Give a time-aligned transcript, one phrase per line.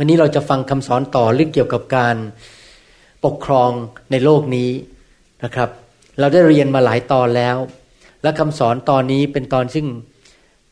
[0.00, 2.16] วันนี้เราจะฟังคำสอนต่อเรื่องเกี่ยวกับการ
[3.24, 3.70] ปกครอง
[4.10, 4.70] ในโลกนี้
[5.44, 5.70] นะครับ
[6.18, 7.56] เราได้เรียนมาหลายตอนแล้ว
[8.22, 9.86] และคำสอนตอนนี้เป็นตอนซึ่ง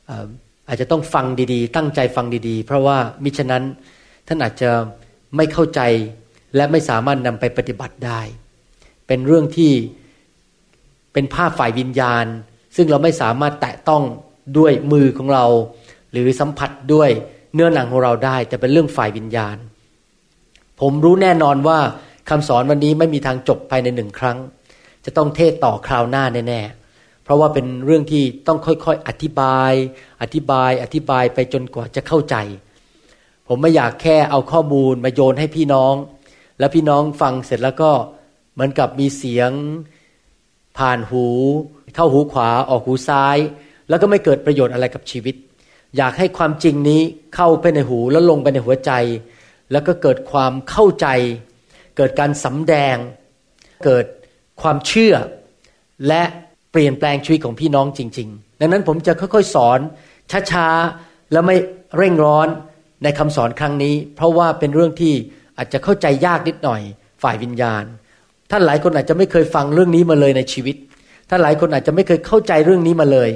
[0.08, 0.26] อา
[0.68, 3.64] อาจจะต้องฟังดีๆ ตั้งใจฟังดีๆ เพราะว่ามิฉะนั้น
[4.26, 4.70] ท่านอาจจะ
[5.36, 5.80] ไม่เข้าใจ
[6.56, 8.20] และไม่สามารถนำไปปฏิบัติได้
[9.06, 9.72] เป็นเรื่องที่
[11.12, 12.26] เป็นภาพฝ่ายวิญญาณ
[12.76, 14.02] ซึ่งเราไม่สามารถแตะต้อง
[14.58, 15.46] ด้วยมือของเรา
[16.10, 17.10] หรือสัมผัสด้วย
[17.56, 19.56] เนื้อหนังของเราได้ แต่เป็นเรื่องฝ่ายวิญญาณ
[20.80, 21.78] ผมรู้แน่นอนว่า
[22.28, 24.38] คำสอนวันนี้ไม่มีทางจบภายในหนึ่งครั้ง
[25.04, 29.72] จะต้องเทศต่อคราวหน้าแน่ๆเพราะว่าเป็นเรื่องที่ต้องค่อยๆอธิบาย
[30.22, 32.36] อธิบายอธิบายไปจนกว่าจะเข้าใจ
[33.48, 35.94] ผมไม่อยากแค่เอาข้อมูลมาโยนให้พี่น้อง
[36.58, 37.90] แล้วพี่น้องฟังเสร็จแล้วก็
[38.52, 39.50] เหมือนกับมีเสียง
[40.78, 41.26] ผ่านหู
[41.94, 43.36] เข้าหูขวาออกหูซ้าย
[43.88, 45.34] แล้วก็ไม่เกิดประโยชน์อะไรกับชีวิต
[45.96, 47.02] อยากให้ความจริงนี้
[47.34, 48.92] เข้าไปในหูแล้วลงไปในหัวใจ
[49.72, 51.06] แล้วก็เกิดความเข้าใจ
[51.96, 52.96] เกิดการสำแดง
[53.84, 54.04] เกิด
[54.62, 55.14] ความเชื่อ
[56.08, 56.22] และ
[56.72, 59.80] เปลี่ยนแปลงชีวิตของพี่น้องจริง ๆ ดังนั้นผมจะค่อยๆสอน
[60.52, 61.56] ช้าๆแล้วไม่
[61.96, 62.48] เร่งร้อน
[63.02, 65.14] ในคำสอนครั้งนี้ เพราะว่าเป็นเรื่องที่
[65.58, 66.80] อาจจะเข้าใจยากนิดหน่อย
[67.22, 67.84] ฝ่ายวิญญาณ
[68.50, 70.76] ท่านหลายคนอาจจะไม่เคยฟังเรื่องนี้มาเลยในชีวิต
[71.28, 73.30] ท่านหลายคนอาจจะไม่เคยเข้าใจเรื่องนี้มาเลย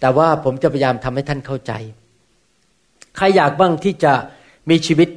[0.00, 1.72] แต่ว่าผมจะพยายามทำให้ท่านเข้าใจ
[3.16, 4.12] ใครอยากบ้างที่จะ
[4.70, 5.08] มีชีวิต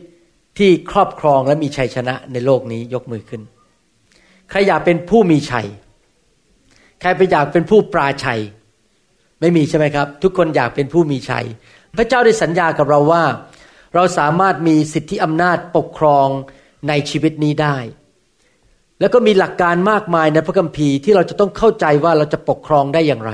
[0.57, 3.41] ที่ครอบครองและมีชัยชนะในโลกนี้ยกมือขึ้น
[4.49, 5.67] ใครอยากเป็นผู้มีชัย
[7.01, 8.41] ใครไปอยากเป็นผู้ปราชัย
[9.41, 11.45] ไม่มีใช่ไหมครับ ทุกคนอยากเป็นผู้มีชัย
[11.97, 13.23] พระเจ้าได้สัญญากับเราว่า
[13.95, 16.27] เราสามารถมีสิทธิอำนาจปกครอง
[16.87, 17.77] ในชีวิตนี้ได้
[18.99, 23.31] แล้วก็มีหลักการมากมายในพระคัมภีร์ที่เราจะต้องเข้าใจว่าเราจะปกครองได้อย่างไร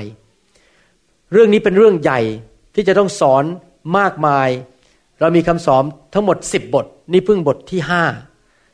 [1.31, 2.21] เรื่องนี้เป็นเรื่องใหญ่
[2.75, 3.43] ที่จะต้องสอน
[3.97, 4.49] มากมาย
[5.19, 5.83] เรามีคำสอน
[6.13, 8.03] ทั้งหมด 10 บท นี่เพิ่งบทที่ห้า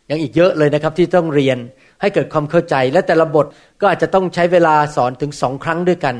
[0.09, 1.57] ยังอีกเยอะเลยนะครับที่ต้องเรียน
[2.01, 3.45] ให้เกิดความเข้าใจ และแต่ละบท
[3.79, 6.15] ก็อาจจะต้องใช้เวลาสอนถึงสองครั้งด้วยกัน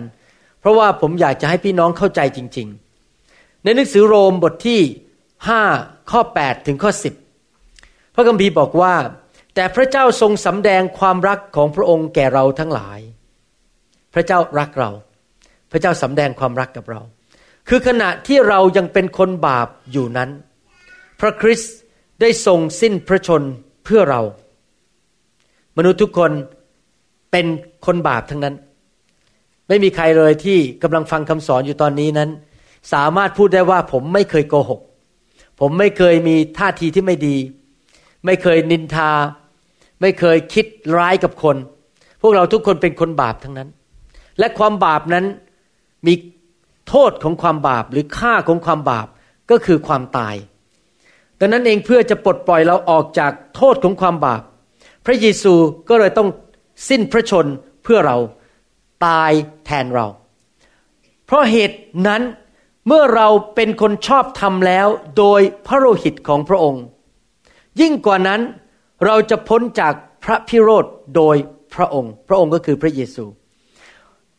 [0.59, 2.67] เพราะว่าผมอยากจะให้พี่น้องเข้าใจจริง
[3.15, 4.81] ๆ ในหนังสือโรมบทที่
[5.47, 5.61] ห้า
[6.11, 6.91] ข้อ 8 ถึงข้อ
[7.53, 8.95] 10 พระคัมภีร์บอกว่า
[9.55, 12.99] แต่พระเจ้าทรงสำแดงความรักของพระองค์แก่เราทั้งหลาย
[14.13, 14.91] พระเจ้ารักเรา
[15.73, 17.01] พระเจ้าสำแดงความรักกับเรา
[17.69, 20.29] คือขณะที่เรายังเป็นคนบาปอยู่นั้น
[21.21, 21.75] พระคริสต์
[22.21, 23.41] ได้ทรงสิ้นพระชน
[23.83, 24.21] เพื่อเรา
[25.77, 26.31] มนุษย์ทุกคน
[27.31, 27.45] เป็น
[27.85, 28.55] คนบาปทั้งนั้น
[29.67, 32.29] ไม่มีใครเลยที่กำลังฟังคำสอนอยู่ตอนนี้นั้น
[32.93, 34.81] สามารถพูดได้ว่าผมไม่เคยโกหก
[35.59, 37.37] ผมไม่เคยมีท่าทีที่ไม่ดี
[38.25, 39.11] ไม่เคยนินทา
[40.01, 40.65] ไม่เคยคิด
[40.97, 41.57] ร้ายกับคน
[42.21, 43.69] พวกเราทุกคนเป็นคนบาปทั้งนั้น
[44.39, 45.25] และความบาปนั้น
[46.05, 46.13] มี
[46.89, 49.07] โทษของความบาปหรือค่าของความบาป
[49.51, 50.35] ก็คือความตาย
[51.39, 54.41] ดังนั้นเองเพื่อจะปลดปล่อยเราออกจากโทษของความบาป
[55.05, 55.53] พระเยซู
[55.89, 56.29] ก็เลยต้อง
[56.89, 57.45] สิ้นพระชน
[57.83, 58.17] เพื่อเรา
[59.05, 59.31] ตาย
[59.65, 60.07] แทนเรา
[61.25, 62.21] เพราะเหตุนั้น
[62.87, 64.87] เมื่อเราเป็นคนชอบทำแล้ว
[65.17, 66.83] โดยพระโลหิตของพระองค์
[67.81, 68.41] ยิ่งกว่านั้น
[69.05, 69.93] เราจะพ้นจาก
[70.23, 71.35] พระพิโรธโดย
[71.75, 73.25] พระองค์ พระองค์ก็คือพระเยซู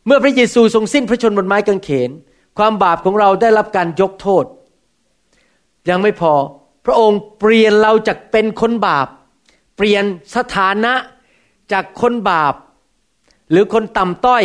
[0.05, 2.09] เมื่อพระเยซูทรงสิ้นพระชนบนไม้กางเขน
[2.57, 4.45] ความบาปของเราได้รับการยกโทษ
[5.89, 6.33] ยังไม่พอ
[6.85, 9.07] พระองค์เปลี่ยนเราจากเป็นคนบาป
[9.75, 10.03] เปลี่ยน
[10.35, 10.93] สถานะ
[11.71, 12.53] จากคนบาป
[13.51, 14.43] หรือคนต่ำต้อย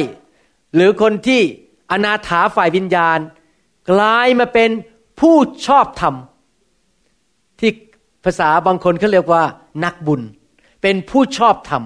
[0.74, 1.40] หรือคนที่
[1.90, 3.18] อนาถาฝ่ายวิญญาณ
[3.90, 4.70] กลายมาเป็น
[5.20, 5.36] ผู้
[5.66, 6.14] ชอบธรรม
[7.60, 7.70] ที่
[8.24, 9.44] ภาษาบางคนเขาเรียกว่า
[9.84, 10.22] นักบุญ
[10.82, 11.82] เป็นผู้ชอบธรรม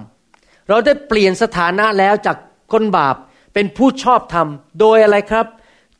[0.69, 2.37] เราได้เปลี่ยนสถานะแล้วจาก
[2.73, 3.15] คนบาป
[3.55, 4.47] เป็นผู้ชอบธรรม
[4.79, 5.45] โดยอะไรครับ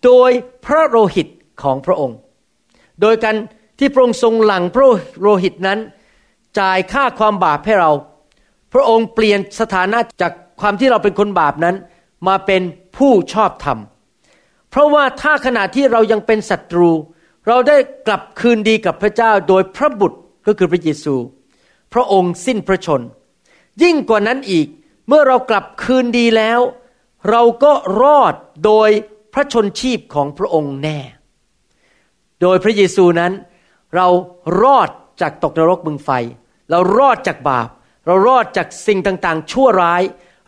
[0.06, 0.31] โดย
[0.66, 1.28] พระโลหิต
[1.62, 2.18] ของพระองค์
[3.02, 3.36] โดยการ
[3.80, 4.86] ที่พระองค์ทรงหลังพระ
[5.22, 5.80] โลหิตนั้น
[6.60, 7.92] จ่ายค่าความบาปให้เรา
[8.74, 10.31] พระองค์เปลี่ยนสถานะจาก
[10.62, 11.75] ความที่เราเป็นคนบาปนั้น
[12.28, 12.62] มาเป็น
[12.98, 13.80] ผู้ชอบธรรม
[14.69, 16.90] เพราะว่าถ้าขณะที่เรายังเป็นศัตรู
[17.48, 21.16] เราได้กลับคืนดีกับพระเจ้าโดยพระบุตรก็คือพระเยซู
[21.94, 23.02] พระองค์สิ้นพระชน
[23.84, 24.68] ยิ่งกว่านั้นอีก
[25.07, 26.60] เมื่อเรากลับคืนดีแล้ว
[27.30, 28.33] เราก็รอด
[28.66, 28.89] โดย
[29.33, 31.00] พระชนชีพของพระองค์แน่
[32.42, 33.33] โดยพระเยซูนั้น
[33.95, 34.07] เรา
[34.62, 34.89] รอด
[35.22, 36.10] จากตกนรกบึงไฟ
[36.69, 37.69] เรารอดจากบาป
[38.06, 40.01] เรารอดจากสิ่งต่างๆ ชั่วร้าย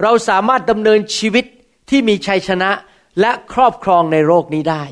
[0.03, 1.45] เราสามารถดำเนินชีวิต
[1.89, 2.71] ที่มีชัยชนะ
[3.21, 4.83] และครอบครองในโลกนี้ได้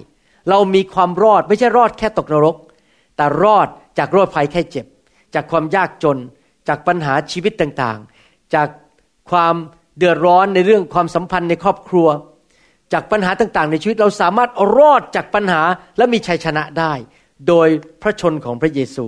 [0.50, 2.56] เรามีความรอดไม่ใช่รอดแค่ตกนรก
[3.16, 3.68] แต่รอด
[3.98, 4.86] จากโรคภัยแค่เจ็บ
[5.34, 6.18] จากความยากจน
[6.68, 8.68] จากปัญหาชีวิตต่างๆ จาก
[9.32, 9.56] ความ
[9.98, 12.08] เดือดร้อนในเรื่องความสัมพันธ์ในครอบครัว
[12.94, 15.62] จากปัญหาต่างๆ ในชีวิตเราสามารถรอดจากปัญหา
[15.98, 16.94] และมีชัยชนะได้
[17.48, 17.68] โดย
[18.02, 19.06] พระชนของพระเยซู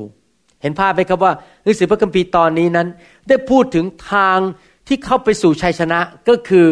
[0.61, 2.87] เห็นภาพไหมครับว่าหนังสือพระคัมภีร์ตอนนี้นั้น
[3.27, 4.37] ได้พูดถึงทาง
[4.87, 5.99] ที่เข้าไปสู่ชัยชนะ
[6.29, 6.67] ก็คือ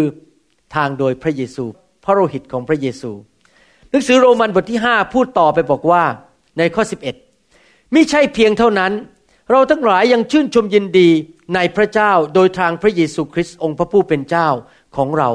[0.75, 1.65] ทางโดยพระเยซู
[2.03, 3.11] พระโลหิตของพระเยซู
[3.91, 6.03] หนังสือโรมันบทที่ 5 พูดต่อไปบอกว่า
[6.57, 6.83] ในข้อ
[7.39, 8.91] 11มิใช่เพียงเท่านั้น
[9.51, 11.09] เราทั้งหลายยังชื่นชมยินดี
[11.55, 14.47] ในพระเจ้าโดยทางพระเยซูคริสต์องค์พระผู้เป็นเจ้า
[14.95, 15.29] ของเรา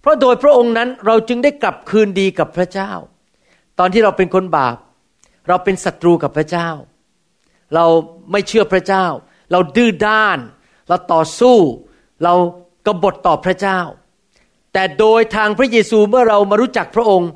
[0.00, 2.92] เพราะโดยพระองค์นั้นเราจึงได้กลับคืนดีกับพระเจ้า
[3.78, 4.76] ตอนที่เราเป็นคนบาป
[5.48, 6.68] เราเป็นศัตรูกับพระเจ้า
[7.74, 7.86] เรา
[8.32, 9.06] ไม่เชื่อพระเจ้า
[9.52, 10.38] เราดื้อด้าน
[10.88, 11.56] เราต่อสู้
[12.24, 12.34] เรา
[12.86, 13.80] กบฏต่อพระเจ้า
[14.72, 17.30] แต่โดยทางพระเยซูเมื่อเรามารู้จักพระองค์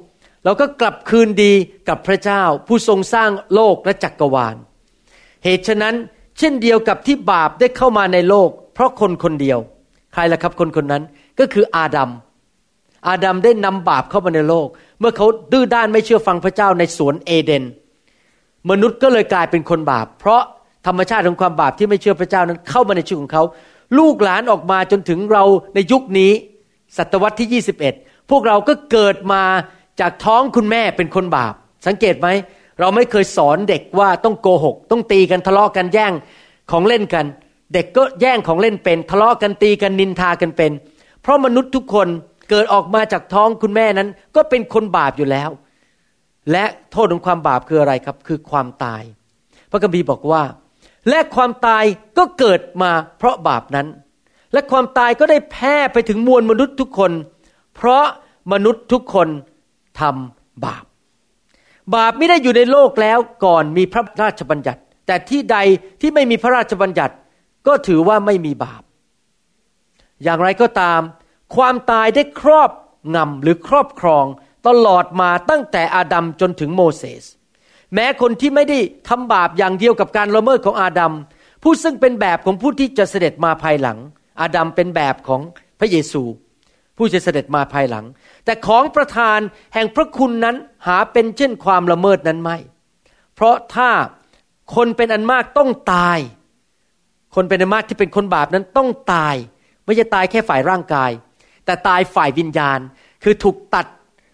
[0.44, 1.52] เราก็กลับคืนดี
[1.88, 4.56] กับพระเจ้า ผู้ทรงสร้างโลกและจักกรวาล
[5.47, 5.95] เหตุฉะนั้น
[6.39, 9.59] เช่นเดียวกับที่บาปได้เข้ามาในโลก เพราะคนคนเดียว
[10.13, 11.03] ใครล่ะครับคนคนนั้น
[11.39, 12.11] ก็คืออาดัม
[13.09, 14.67] อาดัมได้นำบาปเข้ามาในโลก
[15.01, 17.65] เมื่อเขาดื้อด้านไม่เชื่อฟังพระเจ้าในสวนเอเดน
[18.71, 20.43] มนุษย์ก็เลยกลายเป็นคนบาป เพราะ
[20.87, 23.45] ธรรมชาติของความบาปที่ไม่เชื่อพระเจ้านั้นเข้ามาในชีวิตของเขา
[23.99, 25.45] ลูกหลานออกมาจนถึงเรา
[25.75, 26.33] ในยุคนี้
[26.97, 29.43] ศตวรรษที่ 21 พวกเราก็เกิดมา
[30.01, 31.55] จากท้องคุณแม่เป็นคนบาป
[31.87, 32.29] สังเกตไหม
[32.81, 36.12] เราไม่เคยสอนเด็กว่าต้องโกหก ต้องตีกันทะเลาะกันแย่ง
[36.70, 37.26] ของเล่นกัน
[37.75, 40.73] เด็กก็แย่งของเล่นเป็น ทะเลาะกันตีกันนินทากันเป็น
[41.23, 42.08] เพราะมนุษย์ทุกคน
[42.50, 45.50] เกิดออกมาจากท้องคุณแม่นั้น ก็เป็นคนบาปอยู่แล้ว
[46.52, 49.02] และโทษของความบาปคืออะไรครับ คือความตาย
[49.70, 50.43] พระคัมภีร์บอกว่า
[51.11, 51.84] และความตาย
[52.19, 53.87] ก็เกิดมาเพราะบาปนั้น
[54.52, 57.12] และความตายก็ได้แพร่ไปถึงมวลมนุษย์ทุกคน
[57.76, 58.05] เพราะ
[58.52, 59.28] มนุษย์ทุกคน
[60.00, 60.84] ทำบาป
[61.94, 65.56] บาปไม่ได้อยู่ในโลกแล้วก่อนมีพระราชบัญญัติ แต่ที่ใด
[66.00, 67.15] ที่ไม่มีพระราชบัญญัติ
[67.67, 68.83] ก็ถือว่าไม่มีบาป
[70.23, 71.00] อย่างไรก็ตาม
[71.56, 72.71] ความตายได้ครอบ
[73.15, 74.25] งำหรือครอบครอง
[74.67, 77.25] ตลอดมาตั้งแต่อาดัมจนถึงโมเสส
[77.94, 78.79] แม้คนที่ไม่ได้
[79.09, 81.12] ทำบาปอย่างเดียวกับการละเมิดของอาดัม
[81.62, 83.99] ผู้ซึ่งเป็นแบบของผู้ที่จะเสด็จมาภายหลัง
[84.41, 85.41] อาดัมเป็นแบบของ
[85.79, 86.23] พระเยซู
[86.97, 88.05] ผู้จะเสด็จมาภายหลัง
[88.45, 89.39] แต่ของประธาน
[89.75, 90.57] แห่งพระคุณนั้น
[90.87, 92.57] หาเป็นเช่นความละเมิดนั้นไม่
[93.35, 93.91] เพราะถ้า
[94.77, 96.19] คนเป็นอันมากต้องตาย
[97.35, 99.35] คนเป็นอันมากที่เป็นคนบาปนั้นต้องตาย
[99.85, 101.11] ไม่ใช่ตายแค่ฝ่ายร่างกาย
[101.65, 102.79] แต่ตายฝ่ายวิญญาณ
[103.23, 103.87] คือถูกตัด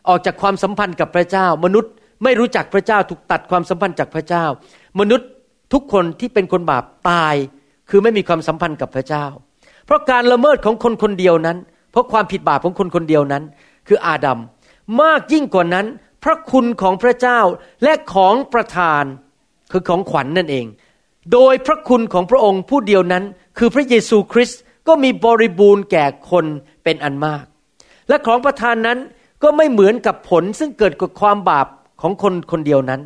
[0.09, 1.93] ออกจากความสัมพันธ์กับพระเจ้า มนุษย์
[2.25, 4.45] ไม่รู้จักพระเจ้า ถูกตัดความสัมพันธ์จากพระเจ้า
[5.01, 5.29] มนุษย์
[5.73, 7.35] ทุกคนที่เป็นคนบาปตาย
[7.91, 9.25] คือไม่มีความสัมพันธ์กับพระเจ้า
[9.87, 11.59] เพราะการละเมิดของคนคนเดียวนั้น
[11.93, 13.43] เพราะความผิดบาปของคนคนเดียวนั้น
[13.89, 14.39] คืออาดัม
[15.03, 15.87] มากยิ่งกว่านั้น
[16.25, 17.41] พระคุณของพระเจ้า
[17.83, 19.05] และของประทาน
[19.73, 20.67] คือของขวัญนนั่นเอง
[21.33, 23.25] โดยพระคุณของพระองค์ผู้เดียวนั้น
[23.59, 26.45] คือพระเยซูคริสต์ก็มีบริบูรณ์แก่คน
[26.85, 27.45] เป็นอันมาก
[28.09, 28.99] และของประทานนั้น
[29.43, 31.67] ก็ไม่เหมือนกับผลซึ่งเกิดกับความบาป
[32.03, 33.01] ของคนคนเดียวนั้น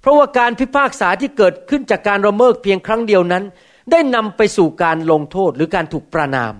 [0.00, 3.44] เพราะว่าการพิพากษาที่เกิดขึ้นจากการระเมิดเพียงครั้งเดียวนั้น
[3.90, 6.52] ได้นำไปสู่การลงโทษหรือการถูกประนาม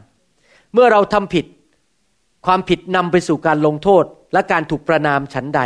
[0.72, 1.44] เมื่อเราทำผิด
[2.46, 5.60] ความผิดนำไปสู่การลงโทษและการถูกประนามฉันใด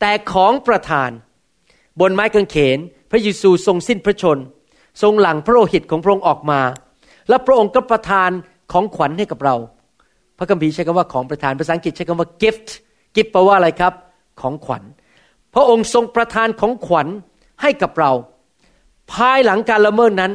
[0.00, 1.10] แต่ของประทาน
[2.00, 2.78] บนไม้กางเขน
[3.10, 4.38] พระเยซูทรงสิ้นพระชน
[5.02, 6.60] ทรงหลังพระโลหิตของพระองค์ออกมา
[7.28, 8.30] และพระองค์ก็ประทาน
[8.72, 9.56] ของขวัญให้กับเรา
[10.38, 12.68] พระคัมภีร์ใช้คำว่าของประทานภาษาอังกฤษใช้คำว่า gift
[13.14, 13.92] gift แปลว่าอะไรครับ
[14.40, 14.82] ของขวัญ
[15.54, 17.08] พระองค์ทรงประทานของขวัญ
[17.62, 18.12] ให้กับเรา
[19.12, 20.32] ภายหลังการละเมิดนั้น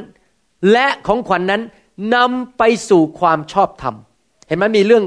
[0.72, 1.62] และของขวัญนนั้น
[2.16, 3.96] นำไปสู่ความชอบธรรม
[4.48, 5.04] เห็นไหมมีเรื่อง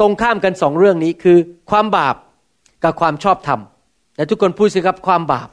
[0.00, 1.38] ตรงข้ามกันสองเรื่องนี้คือ
[1.70, 2.16] ความบาป
[2.84, 3.60] กับความชอบธรรม
[4.14, 5.48] แต่ทุกคนพูดสิครับความบาป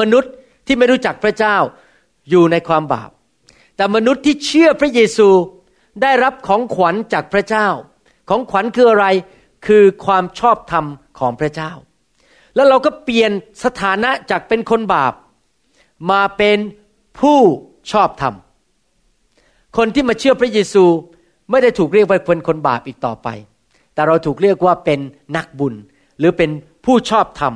[0.00, 0.32] มนุษย์
[0.66, 1.56] ที่ไม่รู้จักพระเจ้า
[2.30, 3.10] อยู่ในความบาป
[3.76, 5.28] แต่มนุษย์ที่เชื่อพระเยซู
[6.02, 7.68] ได้รับของขวัญจากพระเจ้า
[8.28, 9.06] ของขวัญคืออะไร
[9.66, 10.84] คือความชอบธรรม
[11.18, 11.72] ของพระเจ้า
[12.54, 13.30] แล้วเราก็เปลี่ยน
[13.64, 15.14] สถานะจากเป็นคนบาป
[16.10, 16.58] มาเป็น
[17.20, 17.40] ผู้
[17.92, 18.34] ชอบธรรม
[19.76, 20.84] คนที่มาเชื่อพระเยซู
[21.50, 23.28] ไม่ได้ถูกเรียกว่าเป็นคนบาปอีกต่อไป
[23.94, 25.00] แต่เราถูกเรียกว่าเป็น
[25.36, 25.74] นักบุญ
[26.18, 26.50] หรือเป็น
[26.84, 27.52] ผู้ชอบธรรม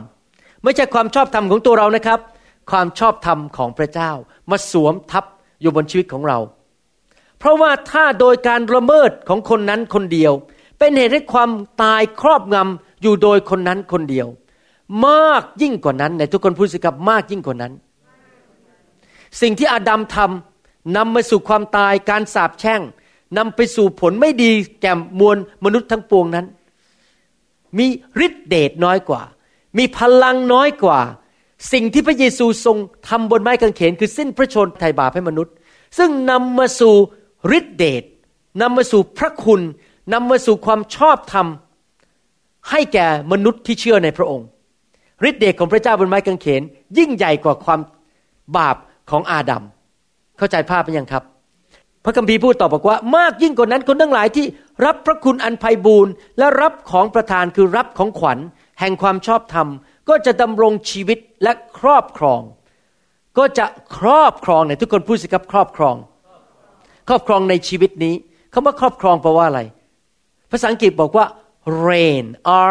[0.63, 2.21] ไม่ใช่ความชอบธรรมของตัวเรานะครับ
[2.71, 4.11] ความชอบธรรมของพระเจ้า
[4.51, 5.25] มาสวมทับ
[5.61, 6.39] อยู่บนชีวิตของเรา
[7.39, 10.33] เพราะว่าถ้าโดยการละเมิดของคนนั้นคนเดียว
[10.79, 11.51] เป็นเหตุให้ความ
[11.83, 14.27] ตายครอบงำอยู่โดยคนนั้นคนเดียว
[15.07, 17.73] มากยิ่งกว่านั้นในทุกคนพูดสิครับมากยิ่งกว่านั้น
[19.41, 22.81] สิ่งที่อาดัมทำนำมาสู่ความตายการสาปแช่ง
[23.37, 24.51] นำไปสู่ผลไม่ดี
[24.83, 26.47] แก่มวลมนุษย์ทั้งปวงนั้น
[27.79, 27.87] มี
[28.27, 29.23] ฤทธิเดชน้อยกว่า
[29.79, 31.01] มีพลังน้อยกว่า
[31.73, 32.77] สิ่งที่พระเยซูทรง
[33.09, 35.55] ทำบนไม้กางเขน คือสิ้นพระชนไถ่บาปให้มนุษย์
[35.99, 36.95] ซึ่งนำมาสู่
[37.59, 38.03] ฤทธิเดช
[38.61, 39.61] นำมาสู่พระคุณ
[40.13, 41.47] นำมาสู่ความชอบธรรม
[42.71, 44.47] ให้แก่มนุษย์ที่เชื่อในพระองค์
[45.29, 46.63] ฤทธิเดชของพระเจ้าบนไม้กางเขน
[46.99, 47.81] ยิ่งใหญ่กว่าความ
[48.57, 48.77] บาป
[49.11, 49.65] ของอาดัม
[50.39, 51.25] เข้าใจภาพไหมยังครับ
[52.05, 54.47] พระคัมภีร์พูดต่อบอกว่า มากยิ่งกว่านั้นคนทั้งหลายที่
[54.85, 58.39] รับพระคุณอันไพ่บูรณ์และรับของประทานคือรับของขวัญ
[58.81, 59.69] แห่งความชอบธรรม
[60.09, 62.41] ก็จะดำรงชีวิตและครอบครอง
[63.39, 63.67] ก็จะ
[63.99, 65.97] ครอบครองเนี่ยทุกคนพูดสิครับครอบครอง
[67.09, 68.15] ครอบครองในชีวิตนี้
[68.53, 69.61] คาว่าครอบครองแปลว่าอะไร
[70.51, 71.27] ภาษาอังกฤษบอกว่า
[71.87, 72.25] reign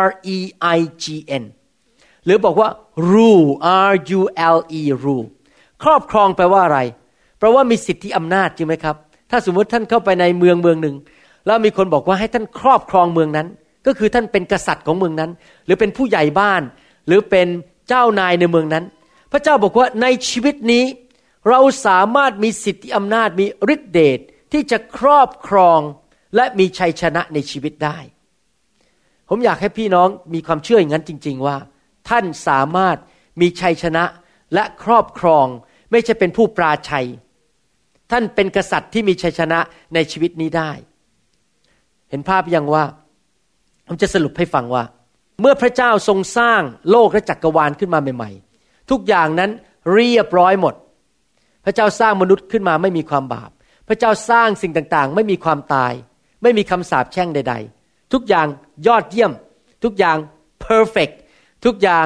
[0.03, 0.05] R
[0.35, 0.37] E
[0.77, 1.05] I G
[1.41, 1.43] N
[2.25, 2.69] หรือบอกว่า
[3.11, 3.49] rule
[3.89, 4.21] R U
[4.55, 5.27] L E rule
[5.83, 6.79] ครอบครองแปลว่าอะไร
[7.39, 8.95] แปลว่ามีสิทธิอำนาจจริงไหมครับ
[9.29, 10.95] ถ้าสมมติท่านเข้าไปในเมืองเมืองหนึ่ง
[11.45, 13.47] แล้วมีคนบอกว่าให้ท่านครอบครองเมืองนั้น
[13.85, 15.31] ก็คือท่านเป็นกษัตริย์ของเมืองนั้น
[15.65, 16.61] หรือเป็นผู้ใหญ่บ้าน
[17.07, 17.47] หรือเป็น
[17.87, 18.83] เจ้านายในเมืองนั้น
[19.31, 20.85] พระเจ้าบอกว่าในชีวิตนี้
[21.49, 24.19] เราสามารถมีสิทธิอำนาจมีฤทธิเดช
[24.51, 25.79] ที่จะครอบครอง
[26.35, 27.97] และมีชัยชนะในชีวิตได้
[29.29, 31.57] ผมอยากให้พี่น้องมีความเชื่ออย่างนั้นจริง ๆว่า
[32.09, 32.97] ท่านสามารถ
[33.41, 34.03] มีชัยชนะ
[34.53, 35.45] และครอบครอง
[35.91, 37.07] ไม่ใช่เป็นผู้ปราชัย
[38.11, 39.59] ท่านเป็นกษัตริย์ที่มีชัยชนะ
[39.93, 40.71] ในชีวิตนี้ได้
[42.09, 42.83] เห็นภาพยังว่า
[43.87, 44.83] ผมจะสรุปให้ฟังว่า
[45.41, 46.61] เมื่อพระเจ้าทรงสร้าง
[46.91, 49.51] โลกและจักรวาลขึ้นมาใหม่ ๆ ทุกอย่างนั้น
[49.93, 50.73] เรียบร้อยหมด
[51.65, 53.49] พระเจ้าสร้างมนุษย์ขึ้นมาไม่มีความบาป
[53.87, 55.93] พระเจ้าสร้างสิ่งต่างๆ ไม่มีความตาย
[56.43, 58.47] ไม่มีคำสาปแช่งใด ๆ ทุกอย่าง
[58.87, 59.31] ยอดเยี่ยม
[59.83, 60.17] ทุกอย่าง
[60.61, 61.09] เพอร์เฟก
[61.65, 62.05] ทุกอย่าง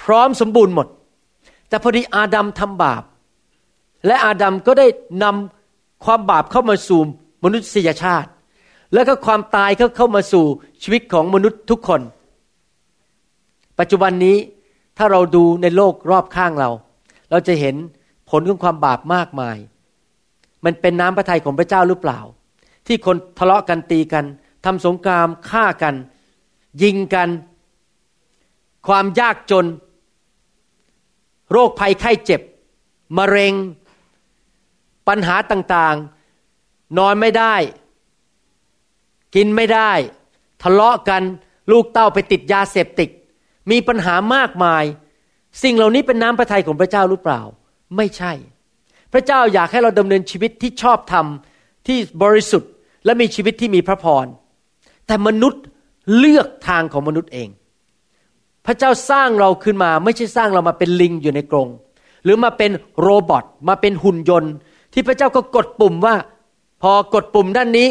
[0.00, 0.86] พร้อมสมบูรณ์หมด
[1.68, 3.02] แต่พอดีอาดัมทำบาป
[4.06, 4.86] และอาดัมก็ได้
[5.22, 7.00] นำความบาปเข้ามาสู่
[7.44, 8.30] มนุษยชาติ
[8.92, 10.44] แล้วก็ความตายเขาเข้ามาสู่
[10.82, 12.00] ชีวิตของมนุษย์ทุกคน
[13.78, 14.36] ปัจจุบันนี้
[14.98, 16.70] ถ้าเราดูในโลกรอบข้างเรา
[17.30, 17.76] เราจะเห็น
[18.30, 19.56] ผลของความบาปมากมาย
[20.64, 22.20] มันเป็นน้ำพระทัยของพระเจ้าหรือเปล่า
[22.86, 24.24] ที่คนทะเลาะกันตีกัน
[24.64, 25.94] ทำสงครามฆ่ากัน
[26.82, 27.28] ยิงกัน
[28.88, 29.66] ความยากจน
[31.52, 32.40] โรคภัยไข้เจ็บ
[33.18, 33.52] มะเร็ง
[35.08, 37.54] ปัญหาต่างๆ นอนไม่ได้
[39.34, 39.92] กินไม่ได้
[40.62, 41.22] ทะเลาะกัน
[41.70, 43.10] ลูกเต้าไปติดยาเสพติด
[43.70, 44.84] มีปัญหามากมาย
[45.62, 47.40] สิ่งเหล่านี้เป็นน้ำพระทัยของพระเจ้าหรือเปล่า
[47.96, 48.32] ไม่ใช่
[49.12, 51.26] พระเจ้าอยากให้เราดำเนินชีวิตที่ชอบธรรม
[51.86, 52.70] ที่บริสุทธิ์
[53.04, 54.26] และมีชีวิตที่มีพระพร
[55.06, 55.62] แต่มนุษย์
[56.16, 57.48] เลือกทางของมนุษย์เอง
[58.66, 61.68] พระเจ้าสร้างเราขึ้นมา ไม่ใช่สร้างเรามาเป็นลิงอยู่ในกรง
[62.24, 62.70] หรือมาเป็น
[63.00, 64.52] โรบอทมาเป็นหุ่นยนต์
[64.94, 66.14] ที่พระเจ้าก็กดปุ่มว่า
[66.82, 67.88] พอกดปุ่มด้านนี้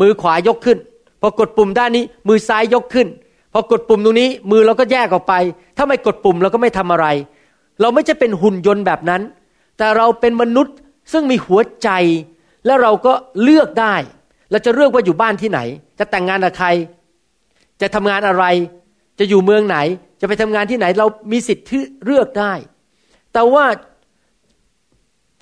[0.00, 0.78] มือขวายกขึ้น
[1.20, 3.08] พอกดปุ่มด้านนี้ มือซ้ายยกขึ้น
[3.52, 5.34] พอกดปุ่มตรงนี้มือเราก็แยกออกไป
[5.76, 7.06] ถ้าไม่กดปุ่มเราก็ไม่ทำอะไร
[7.80, 9.22] เราไม่จะเป็นหุ่นยนต์แบบนั้น
[9.78, 10.76] แต่เราเป็นมนุษย์
[11.12, 11.88] ซึ่งมีหัวใจ
[12.66, 13.12] และเราก็
[13.42, 13.94] เลือกได้
[14.50, 15.60] เราจะเลือกว่าอยู่บ้านที่ไหน
[15.98, 16.68] จะแต่งงานกับใคร
[17.80, 18.44] จะทำงานอะไร
[19.18, 19.78] จะอยู่เมืองไหน
[20.20, 22.52] จะไปทำงานที่ไหน เรามีสิทธิ์ที่เลือกได้
[23.32, 23.64] แต่ว่า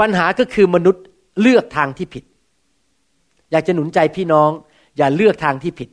[0.01, 1.05] ปัญหาก็คือมนุษย์
[1.41, 2.25] เลือกทางที่ผิด
[3.51, 4.51] อยากจะหนุนใจพี่น้อง
[4.99, 5.89] อย่าเลือกทางที่ผิด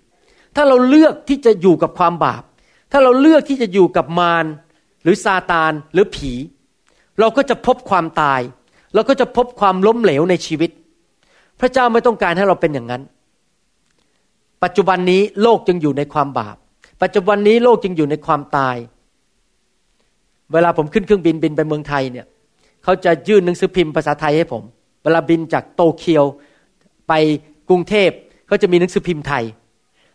[0.55, 2.43] ถ้าเราเลือกที่จะอยู่กับความบาป
[2.91, 4.45] ถ้าเราเลือกที่จะอยู่กับมาร
[5.03, 6.31] หรือซาตานหรือผี
[7.19, 8.41] เราก็จะพบความตาย
[8.93, 10.71] เราก็จะพบความล้มเหลวในชีวิต
[11.59, 13.01] พระเจ้าไม่ต้องการให้เราเป็นอย่างนั้น
[14.63, 16.55] ปัจจุบันนี้โลกจึงอยู่ในความบาป
[17.01, 18.75] ปัจจุบันนี้โลกจึงอยู่ในความตาย
[20.53, 22.25] เวลาผมขึ้นเครื่องบินบินไปเมืองไทยเนี่ย
[22.83, 24.63] เขาจะยื่นหนังสือพิมพ์ภาษาไทยให้ผม
[25.03, 26.23] เวลาบินจากโตเกียว
[27.07, 27.13] ไป
[27.69, 28.09] กรุงเทพ
[28.47, 29.43] เขาจะมีหนังสือพิมพ์ไทย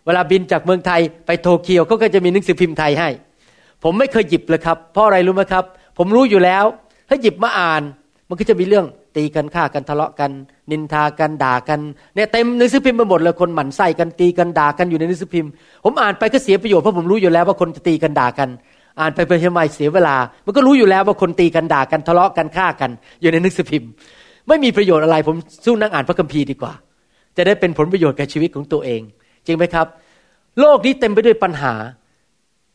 [0.07, 3.09] เวลาบินจากเมืองไทยไปโตเกียวเขาก็จะมีหนังสือพิมพ์ไทยให้
[3.83, 5.65] ผมไม่เคยหยิบเลยครับ เพราะอะไรรู้ไหมครับ
[5.99, 6.65] ผมรู้อยู่แล้ว
[7.09, 7.83] ถ้าหยิบมาอ่าน
[8.29, 10.31] มันก็จะมีเรื่องตีกันฆ่ากันทะเลาะกัน
[10.71, 11.81] นินทากันด่ากัน
[12.15, 15.51] เนี่ยเต็มหนังสือพิมพ์ไปหมดเลยคนหมั่นไส้กันตีกันด่ากันอยู่ในหนังสือพิมพ์
[15.85, 18.49] ผมอ่านไปก็เสียประโยชน์เพราะผมรู้อยู่แล้วว่าคนจะตีกันด่ากัน
[19.01, 23.91] อ่านไปไปทำไมเสียเวลา มันก็รู้อยู่แล้วว่าคนตีกันด่ากันทะเลาะกันฆ่ากัน อยู่ในหนังสือพิมพ์
[24.49, 26.73] ไม่มีประโยชน์อะไรผมสู้นั่งอ่านพระคัมภีร์ดีกว่า
[27.37, 29.01] จะได้เป็นผลประโยชน์กับชีวิตของตัวเอง
[29.47, 29.87] จริงไหมครับ
[30.61, 31.75] โลกนี้เต็มไปด้วยปัญหา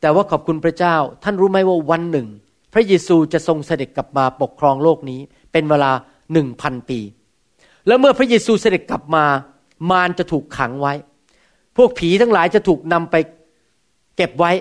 [0.00, 2.26] แต่ว่าขอบคุณพระเจ้า ท่านรู้ไหมว่าวันหนึ่ง
[2.72, 5.20] พระเยซูจะทรงเสด็จกลับมาปกครองโลกนี้
[5.52, 5.92] เป็นเวลา
[6.32, 7.00] หนึ่งพันปี
[7.86, 9.24] แล้วเมื่อพระเยซูเสด็จกลับมา
[9.90, 10.94] มารจะถูกขังไว้
[11.76, 13.16] พวกผีทั้งหลายจะถูกนำไป
[14.16, 14.52] เก็บไว้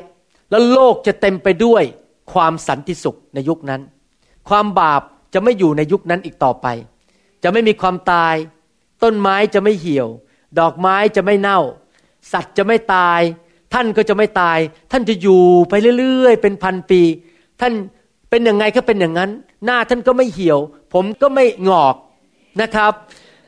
[0.52, 1.84] แล้วโลกจะเต็มไปด้วย
[2.34, 3.82] ความสันติสุขในยุคนั้น
[4.50, 5.02] ความบาป
[5.34, 6.68] จะไม่อยู่ในยุคนั้นอีกต่อไป
[7.44, 8.36] จะไม่มีความตาย
[9.04, 10.08] ต้นไม้จะไม่เหี่ยว
[10.60, 11.60] ดอกไม้จะไม่เน่า
[12.32, 13.22] สัตว์จะไม่ตาย
[13.74, 14.58] ท่านก็จะไม่ตาย
[14.92, 17.02] ท่านจะอยู่ไปเรื่อยๆ เป็นพันปี
[17.62, 17.74] ท่าน
[18.30, 19.32] เป็นอยังไงก็เป็นอย่างนั้น
[19.66, 20.60] หน้าท่านก็ไม่เหี่ยว
[20.94, 21.96] ผมก็ไม่งอก
[22.62, 22.94] นะครับ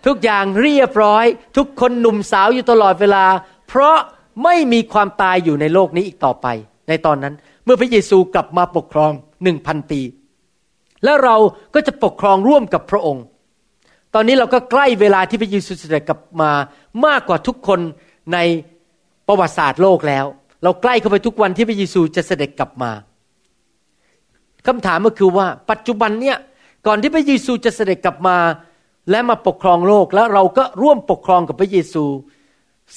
[0.05, 1.25] ทุกอย่างเรียบร้อย
[1.57, 3.25] ทุกคนหนุ่มสาวอยู่ตลอดเวลา
[3.67, 3.97] เพราะ
[4.43, 6.47] ไม่มีความตายอยู่ในโลกนี้อีกต่อไป
[6.87, 7.33] ในตอนนั้น
[7.65, 9.11] เมื่อพระเยซูกลับมาปกครอง
[9.43, 10.01] หนึ่งพันปี
[11.03, 11.35] แล้วเรา
[11.73, 13.25] ก็จะปกครองร่วมกับพระองค์
[14.13, 16.51] ตอนนี้เราก็ใกล้เวลาที่พระเยซูเสด็จกลับมา
[17.05, 17.79] มากกว่าทุกคน
[18.33, 18.37] ใน
[19.27, 20.25] ประวัติศาสตร์โลกแล้ว
[20.63, 22.91] เราใกล้เข้าไปทุกวันที่พระเยซูจะเสด็จกลับมา
[24.67, 26.37] คำถามก็คือว่าปัจจุบันเนี่ย
[26.87, 28.37] ก่อนที่พระเยซูจะเสด็จกลับมา
[29.09, 32.03] และมาปกครองโลกแล้วเราก็ร่วมปกครองกับพระเยซู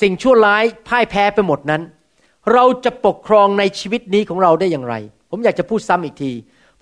[0.01, 1.83] สิ่งชั่วร้ายพ่ายแพ้ไปหมดนั้น
[2.55, 4.95] เราจะปกครองในชีวิตนี้ของเราได้อย่างไร
[5.31, 6.31] ผมอยากจะพูดซ้ำอีกที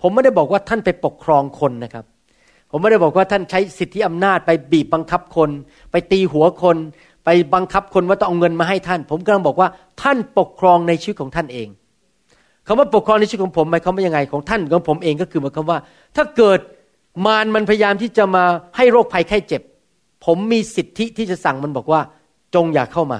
[0.01, 2.05] ผมไม่ได้บอกว่าท่านไปปกครองคนนะครับ
[2.71, 5.49] ผมไม่ได้บอกว่าท่านใช้สิทธิอำนาจไปบีบบังคับคน
[5.91, 6.77] ไปตีหัวคน
[7.25, 9.67] ไปบังคับคนว่าต้องเอาเงินมาให้ท่าน ผมกำลังบอกว่า
[10.01, 11.67] ท่านปกครองในชีวิตของท่านเอง
[12.67, 15.79] คำว่าปกครองในชีวิตของผมหมายความว่ายังไงของท่านของผมเองก็คือหมายความว่า
[16.15, 16.59] ถ้าเกิด
[17.25, 18.43] มารมันพยายามที่จะมา
[18.77, 19.61] ให้โรคภัยไข้เจ็บ
[20.25, 22.01] ผมมีสิทธิที่จะสั่งมันบอกว่า
[22.55, 23.19] จงอย่าเข้ามา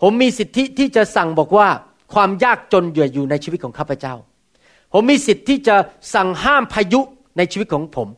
[0.00, 1.68] ผมมีสิทธิที่จะสั่งบอกว่า
[2.14, 4.14] ความยากจนอยู่อยู่ในชีวิตของข้าพเจ้า
[4.92, 5.76] ผมมีสิทธิที่จะ
[6.14, 7.00] สั่งห้ามพายุ
[7.36, 8.08] ในชีวิตของผม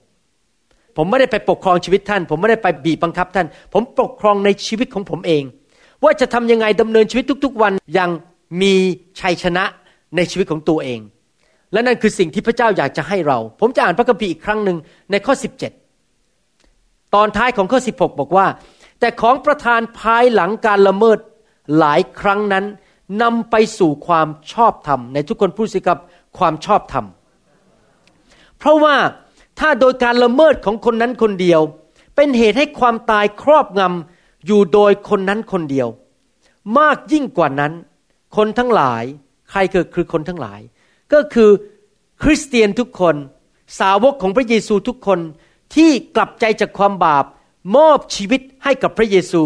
[0.97, 5.42] ผมไม่ได้ไปปกครองชีวิตท่าน ผมไม่ได้ไปบีบบังคับท่าน ผมปกครองในชีวิตของผมเอง
[6.04, 8.11] ว่าจะทำยังไงดำเนินชีวิตทุก ๆ วันย่าง
[8.62, 8.75] มี
[9.20, 9.64] ชัยชนะ
[10.16, 11.00] ในชีวิตของตัวเอง
[11.73, 14.78] และนั่นคือสิ่งที่พระเจ้าอยากจะให้เรา ผมจะอ่านพระคัมภีร์อีกครั้งหนึ่ง
[15.11, 15.35] ในข้อ
[16.25, 18.47] 17 ตอนท้ายของข้อ 16 บอกว่า
[19.00, 21.18] แต่ของประธานภายหลังการละเมิด
[21.78, 22.64] หลายครั้งนั้น
[23.22, 25.98] นำไปสู่ความชอบธรรม ในทุกคนพูดสิครับ
[26.38, 27.06] ความชอบธรรม
[28.59, 28.96] เพราะว่า
[29.61, 31.61] ถ้าโดยการละเมิดของคนนั้นคนเดียว
[32.16, 35.88] เป็นเหตุให้ความตายครอบงำอยู่โดยคนนั้นคนเดียว
[36.78, 37.72] มากยิ่งกว่านั้น
[38.37, 39.04] คนทั้งหลาย
[39.50, 40.61] ใครคือคือคนทั้งหลาย
[41.12, 41.50] ก็คือ
[42.22, 43.14] คริสเตียนทุกคน
[43.81, 45.18] สาวกของพระเยซูทุกคน
[45.74, 47.24] ที่กลับใจจากความบาป
[47.76, 49.42] มอบชีวิตให้กับพระเยซู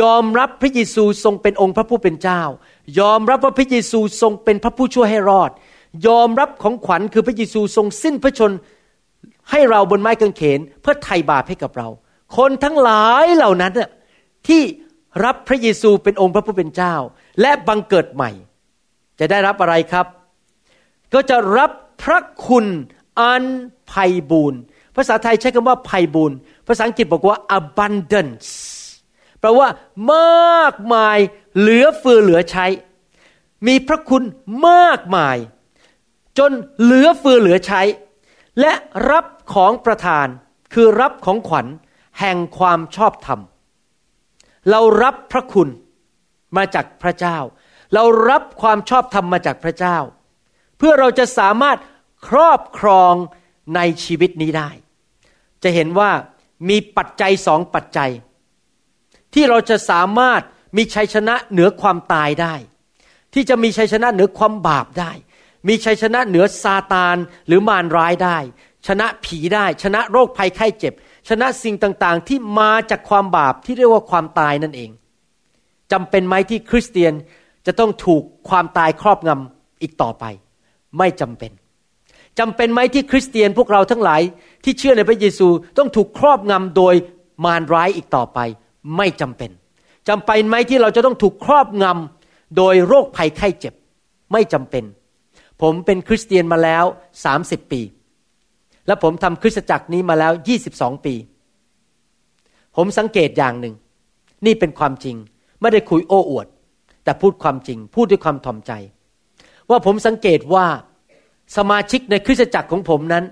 [0.00, 2.42] ยอมรับพระเยซูทรงเป็นองค์พระผู้เป็นเจ้า
[3.00, 5.50] ยอมรับว่าพระเยซูทรงเป็นพระผู้ช่วยให้รอด
[6.06, 8.52] ยอมรับของขวัญคือพระเยซูทรงสิ้นพระชน
[9.50, 11.88] ให้เราบนไม้กางเขนเพื่อไถ่บาปให้กับเรา
[12.36, 13.72] คนทั้งหลายเหล่านั้น
[14.48, 14.62] ที่
[15.24, 16.94] รับพระเยซูเป็นองค์พระผู้เป็นเจ้า
[17.40, 18.30] และบังเกิดใหม่
[19.18, 20.06] จะได้รับอะไรครับ
[21.14, 21.70] ก็จะรับ
[22.02, 22.66] พระคุณ
[23.20, 23.44] อัน
[23.88, 24.54] ไพ่บูร
[24.96, 26.32] ภาษาไทยใช้คำว่าไพ่บูร
[26.68, 28.48] ภาษาอังกฤษบอกว่า abundance
[29.44, 29.70] ปลว่า
[30.14, 31.18] มากมาย
[31.58, 32.66] เหลือเฟือเหลือใช้
[33.66, 34.24] มีพระคุณ
[34.68, 35.36] มากมาย
[36.38, 36.52] จน
[36.82, 37.82] เหลือเฟือเหลือใช้
[38.60, 38.72] และ
[39.10, 40.26] รับของประทาน
[40.72, 41.66] คือรับของขวัญ
[42.20, 43.40] แห่งความชอบธรรม
[44.70, 45.68] เรารับพระคุณ
[46.56, 47.38] มาจากพระเจ้า
[47.94, 49.96] เรารับความชอบธรรมมาจากพระเจ้า
[50.78, 51.78] เพื่อเราจะสามารถ
[52.28, 53.14] ครอบครอง
[53.74, 54.70] ในชีวิตนี้ได้
[55.62, 56.10] จะเห็นว่า
[56.68, 58.10] มีปัจจัยสองปัจจัย
[59.34, 60.42] ที่เราจะสามารถ
[60.76, 62.54] มีชัยชนะเหนือความตายได้
[63.34, 65.12] ที่จะมีชัยชนะเหนือความบาปได้
[65.68, 67.16] มีชัยชนะเหนือซาตาน
[67.46, 68.38] หรือมารร้ายได้
[68.86, 70.92] ชนะผีได้ ชนะโรคภัยไข้เจ็บ
[71.28, 74.90] ชนะสิ่งต่างๆ ที่มาจากความบาปที่เรียกว่าความตายนั่นเอง
[75.92, 77.12] จำเป็นไหมที่คริสเตียน
[77.66, 80.24] จะต้องถูกความตายครอบงำอีกต่อไป
[80.98, 81.52] ไม่จำเป็น
[82.38, 84.22] จำเป็นไหมที่คริสเตียนพวกเราทั้งหลาย
[84.64, 86.94] ที่เชื่อในพระเยซูต้องถูกครอบงำโดย
[87.44, 88.38] มารร้ายอีกต่อไป
[88.96, 89.50] ไม่จำเป็น
[90.08, 93.74] จำเป็นไหมที่เราจะต้องถูกครอบงำโดยโรคภัยไข้เจ็บ
[94.32, 94.84] ไม่จำเป็น
[95.62, 96.84] ผมเป็นคริสเตียนมาแล้ว
[97.28, 97.80] 30ปี
[98.86, 100.32] และผมทำคริสตจักรนี้มาแล้ว
[100.68, 101.14] 22ปี
[102.76, 103.74] ผมสังเกตอย่างหนึ่ง
[104.46, 105.16] นี่เป็นความจริง
[105.60, 106.46] ไม่ได้คุยโอ้อวด
[107.04, 108.72] แต่พูดความจริง พูดด้วยความถ่อมใจ
[109.70, 110.66] ว่าผมสังเกตว่า
[111.56, 113.24] สมาชิกในคริสตจักรของผมนั้น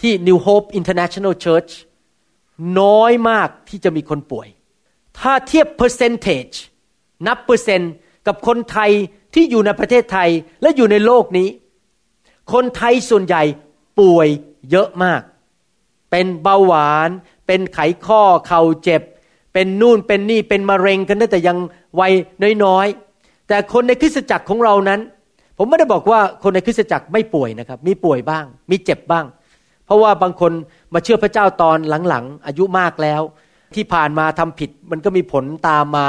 [0.00, 1.70] ที่ New Hope International Church
[2.80, 4.48] น้อยมากที่จะมีคนป่วย
[5.20, 6.56] ถ้าเทียบ percentage
[7.26, 7.92] นับเปอร์เซนต์
[8.26, 8.90] กับคนไทย
[9.34, 10.30] ที่อยู่ในประเทศไทย
[10.62, 11.48] และอยู่ในโลกนี้
[12.52, 13.42] คนไทยส่วนใหญ่
[14.00, 14.28] ป่วย
[14.70, 15.22] เยอะมาก
[16.10, 17.08] เป็นเบาหวาน
[17.46, 19.02] เป็นไขข้อเข่าเจ็บ
[19.52, 21.58] เป็นนู่นเป็นนี่เป็นมะเร็งกันตั้งแต่ยัง
[22.00, 22.12] วัย
[22.64, 25.00] น้อยๆ แต่คนในคริสตจักรของเรานั้น
[25.58, 29.24] ผมไม่ได้บอกว่าคนในคริสตจักรไม่ป่วยนะครับ มีป่วยบ้าง มีเจ็บบ้าง
[29.86, 30.52] เพราะว่าบางคน
[30.94, 31.78] มาเชื่อพระเจ้าตอน
[32.08, 33.22] หลังๆ อายุมากแล้ว
[33.74, 36.06] ที่ผ่านมาทำผิดมันก็มีผลตามมา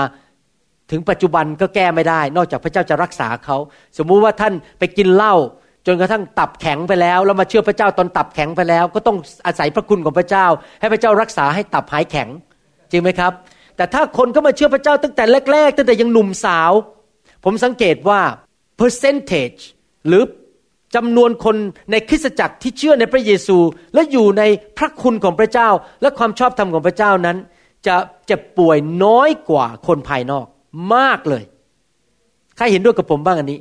[0.92, 3.58] ถึงปัจจุบันก็แก้ไม่ได้ นอกจากพระเจ้าจะรักษาเขา
[3.98, 5.36] สมมุติว่าท่านไปกินเหล้า
[5.88, 10.46] จนกระทั่งตับแข็งไปแล้ว แล้วมาเชื่อพระเจ้าตอนตับแข็งไปแล้ว ก็ต้องอาศัยพระคุณของพระเจ้า
[10.80, 12.30] ให้พระเจ้ารักษาให้ตับหายแข็ง
[12.92, 13.32] จริงไหมครับ
[13.76, 16.72] แต่ถ้าคนก็มาเชื่อพระเจ้าตั้งแต่แรกๆตั้งแต่ยังหนุ่มสาว
[17.44, 18.22] ผมสังเกตว่า
[18.80, 19.62] percentage
[20.08, 20.24] หรือ
[20.96, 21.56] จำนวนคน
[21.92, 23.58] ในคริสตจักรที่เชื่อในพระเยซู
[23.94, 24.44] และอยู่ใน
[24.78, 25.70] พระคุณของพระเจ้า
[26.02, 27.38] และความชอบธรรมของพระเจ้านั้น
[27.88, 30.46] จะเจ็บป่วยน้อยกว่าคนภายนอก
[30.96, 31.44] มากเลย
[32.58, 33.60] ใครเห็นด้วยกับผมบ้างอันนี้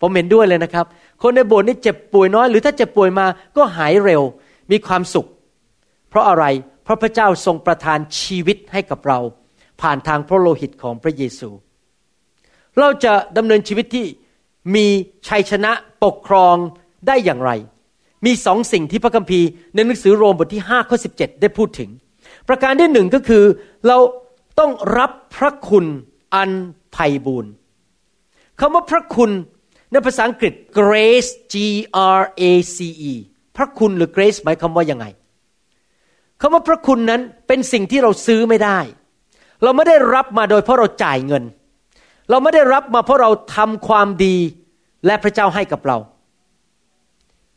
[0.00, 0.86] ผมเห็นด้วยเลยนะครับ
[1.22, 4.22] คนในโบสถ์นี่เจ็บป่วยน้อย หรือถ้าเจ็บป่วยมาก็หายเร็ว
[4.70, 5.26] มีความสุข
[6.08, 6.44] เพราะอะไร
[6.84, 9.18] เพราะพระเจ้าทรงประทานชีวิตให้กับเรา
[9.80, 11.50] ผ่านทางพระโลหิตของพระเยซู
[12.78, 14.06] เราจะดำเนินชีวิตที่
[14.74, 14.86] มี
[15.28, 15.72] ชัยชนะ
[16.04, 16.56] ปกครอง
[17.06, 17.50] ได้อย่างไร
[18.26, 21.90] มีสองสิ่งที่พระคัมภีร์ในหนังสือโรมบทที่5ข้อ17 ได้พูดถึง
[22.48, 23.44] ประการที่หนึ่งก็คือ
[23.86, 23.98] เรา
[24.58, 25.86] ต้องรับพระคุณ
[26.34, 26.50] อัน
[26.92, 27.52] ไพ่บูรณ์
[28.60, 29.30] คำว่าพระคุณ
[29.92, 31.54] ในภาษาอังกฤษ grace G
[32.18, 32.42] R A
[32.76, 32.78] C
[33.10, 33.12] E
[33.56, 35.06] พระคุณหรือ grace หมายคำว่ายังไง
[36.40, 38.78] คำว่าพระคุณนั้นเป็นสิ่งที่เราซื้อไม่ได้
[39.62, 41.44] เราไม่ได้รับมาโดยเพราะเราจ่ายเงิน
[42.30, 44.36] เราไม่ได้รับมาเพราะเราทำความดี
[45.06, 45.96] และพระเจ้าให้กับเรา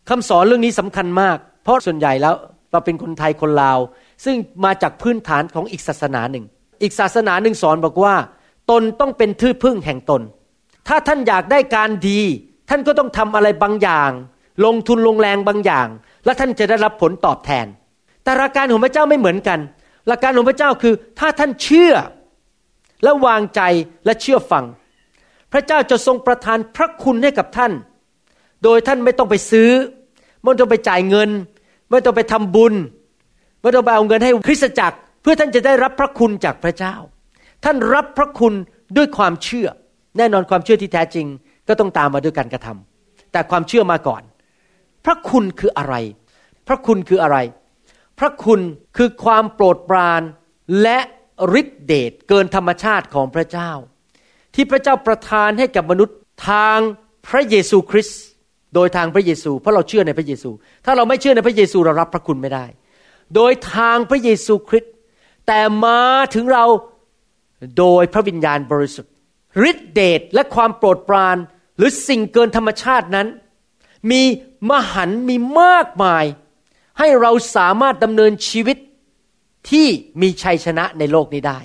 [0.10, 2.36] คำสอนเรื่องนี้สำคัญมาก เพราะส่วนใหญ่แล้ว
[2.72, 3.80] เราเป็นคนไทยคนลาว
[4.26, 6.46] ซึ่งมาจากพื้นฐานของอีกศาสนาหนึ่ง
[6.82, 8.16] อีกศาสนาหนึ่งสอนบอกว่า
[8.72, 10.22] ตนต้องเป็นทื่อพึ่งแห่งตน
[10.88, 12.20] ถ้าท่านอยากได้การดี
[12.70, 14.12] ท่านก็ต้องทำอะไรบางอย่าง
[14.66, 15.88] ลงทุนลงแรงบางอย่าง
[16.26, 17.66] และท่านจะได้รับผลตอบแทน
[18.24, 19.60] แต่หลักการของพระเจ้าไม่เหมือนกัน
[20.08, 21.94] หลักการของพระเจ้าคือ ถ้าท่านเชื่อ
[23.04, 23.62] และวางใจ
[24.06, 24.66] และเชื่อฟัง
[25.52, 27.72] พระเจ้าจะทรงประทานพระคุณให้กับท่าน
[28.64, 29.70] โดยท่านไม่ต้องไปซื้อ
[30.44, 31.30] ไม่ต้องไปจ่ายเงิน
[31.90, 32.74] ไม่ต้องไปทำบุญ
[33.64, 36.96] ไม่ต้องไปเอาเงินให้คริสตจักร เพื่อท่านจะได้รับพระคุณจากพระเจ้า
[37.64, 38.54] ท่านรับพระคุณ
[38.98, 39.68] ด้วยความเชื่อ
[40.18, 41.28] แน่นอนความเชื่อที่แท้จริง
[41.68, 44.24] ก็ต้องตามมาด้วยการกระทำแต่ความเชื่อมาก่อน
[45.06, 45.96] พระคุณคืออะไร
[46.68, 47.38] พระคุณคืออะไร
[48.20, 48.60] พระคุณ
[48.98, 50.22] คือความโปรดปราน
[50.82, 50.98] และ
[51.60, 53.72] ฤทธิเดชเกินธรรมชาติของพระเจ้า
[54.56, 56.18] ที่พระเจ้าประทานให้กับมนุษย์
[56.50, 56.80] ทาง
[57.28, 58.22] พระเยซูคริสต์
[58.76, 60.50] โดยทางพระเยซู เพราะเราเชื่อในพระเยซู
[60.86, 62.66] ถ้าเราไม่เชื่อในพระเยซูเรารับพระคุณไม่ได้
[63.36, 64.94] โดยทางพระเยซูคริสต์
[65.48, 66.02] แต่มา
[66.34, 66.66] ถึงเรา
[67.78, 69.12] โดยพระวิญญาณบริสุทธิ์
[69.70, 71.38] ฤทธิเดชและความโปรดปราน
[71.78, 73.28] หรือสิ่งเกินธรรมชาตินั้น
[74.12, 74.22] มี
[74.70, 76.26] มหันต์มีมากมาย
[77.00, 78.78] ให้เราสามารถดำเนินชีวิต
[79.70, 79.88] ที่
[80.22, 81.60] มีชัยชนะในโลกนี้ได้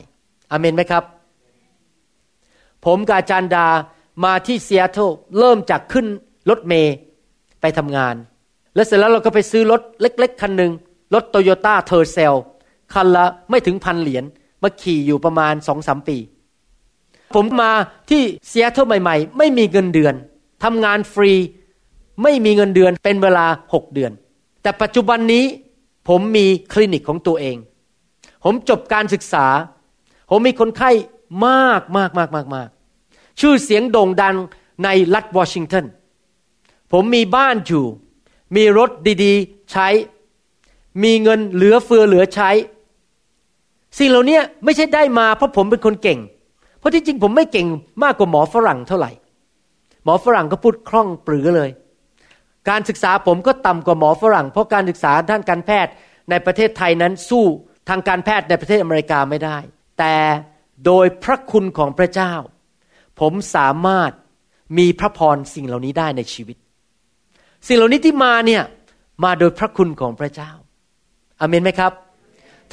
[0.51, 1.05] อาเมนไหมครับ
[2.85, 3.67] ผมกับอาจารย์ดา
[4.25, 6.07] มาที่ซีแอตเทิลเริ่มจากขึ้น
[6.51, 6.95] รถเมล์
[7.61, 8.15] ไปทำงาน
[8.75, 10.73] แล้วเสร็จแล้วเราก็ไปซื้อรถเล็ก ๆ คันหนึ่ง
[11.15, 12.35] รถ Toyota Tercel
[12.93, 14.25] คันละไม่ถึงพันเหรียญ
[14.63, 16.17] มาขี่อยู่ประมาณสองสามปี
[17.35, 17.73] ผมมา
[18.11, 20.15] ที่เซียเทิลใหม่ ๆ ไม่มีเงินเดือน
[20.65, 21.33] ทำงานฟรี
[22.23, 24.13] ไม่มีเงินเดือนเป็นเวลาหกเดือน
[24.63, 25.45] แต่ปัจจุบันนี้
[26.09, 27.57] ผมมีคลินิกของตัวเอง
[28.45, 29.47] ผมจบการศึกษา
[30.31, 30.91] ผมมีคนไข้
[31.47, 32.69] มากมากมากมากมาก
[33.41, 34.37] ชื่อเสียงโด่งดัง
[34.85, 35.85] ในรัฐวอชิงตัน
[36.93, 37.85] ผมมีบ้านอยู่
[38.57, 38.91] มีรถ
[39.25, 39.89] ดีๆ ใช้
[41.03, 42.51] มีเงินเหลือเฟือเหลือใช้
[43.99, 46.19] สิ่งเหล่านี้ไม่ใช่ได้มาเพราะผมเป็นคนเก่ง
[46.79, 47.67] เพราะที่จริงผมไม่เก่ง
[48.03, 49.11] มากกว่าหมอฝรั่งเท่าไหร่
[50.05, 51.71] หมอฝรั่งก็พูดคล่องปรือเลย
[52.69, 55.93] การศึกษาผมก็ต่ำกว่าหมอฝรั่ง เพราะการศึกษาด้านการแพทย์
[56.31, 57.45] ในประเทศไทยนั้นสู้
[57.89, 59.59] ทางการแพทย์ในประเทศอเมริกาไม่ได้
[59.99, 60.17] แต่
[60.87, 62.33] โดยพระคุณของพระเจ้า
[63.21, 64.11] ผมสามารถ
[64.79, 66.57] มีพระพรสิ่งเหล่านี้ได้ในชีวิต
[67.67, 68.63] สิ่งเหล่านี้ที่มาเนี่ย
[69.25, 70.51] มาโดยพระคุณของพระเจ้า
[71.41, 71.93] อเมนไหมครับ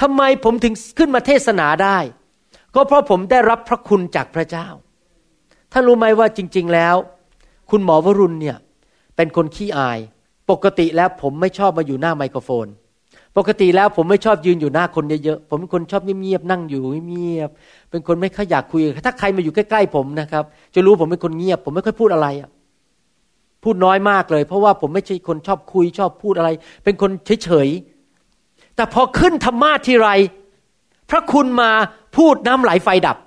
[0.02, 1.98] ทำไมผมถึงขึ้นมาเทศนาได้
[2.76, 4.68] ก็เพราะผมได้รับพระคุณจากพระเจ้า
[5.72, 6.96] ท่านรู้ไหมว่าจริง ๆแล้ว
[7.70, 8.58] คุณหมอวรุณเนี่ย
[9.16, 10.00] เป็นคนขี้อาย
[10.52, 12.68] ปกติแล้วผมไม่ชอบมาอยู่หน้าไมโครโฟน
[13.38, 17.50] ปกติแล้วผมไม่ชอบยืนอยู่หน้าคนเยอะๆ ผมเป็นคนชอบเงียบๆนั่งอยู่เงียบ
[17.90, 20.44] เป็นคนไม่ค่อยอยากคุย ถ้าใครมาอยู่ใกล้ๆผมนะครับ
[20.76, 22.50] จะรู้ผมเป็นคนเงียบ ผมไม่ค่อยพูดอะไรอะ
[23.64, 26.50] พูดน้อยมากเลย เพราะว่าผมไม่ใช่คนชอบคุยชอบพูดอะไร
[26.84, 27.12] เป็นคน
[27.44, 27.95] เฉยๆ
[28.76, 30.10] แต่พอขึ้นธรรมาทีไร
[31.10, 31.72] พระคุณมา
[32.18, 33.18] พูดน้ำไหลไฟดับ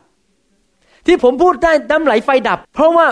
[1.06, 3.06] ที่ผมพูดได้น้ำไหลไฟดับ เพราะว่า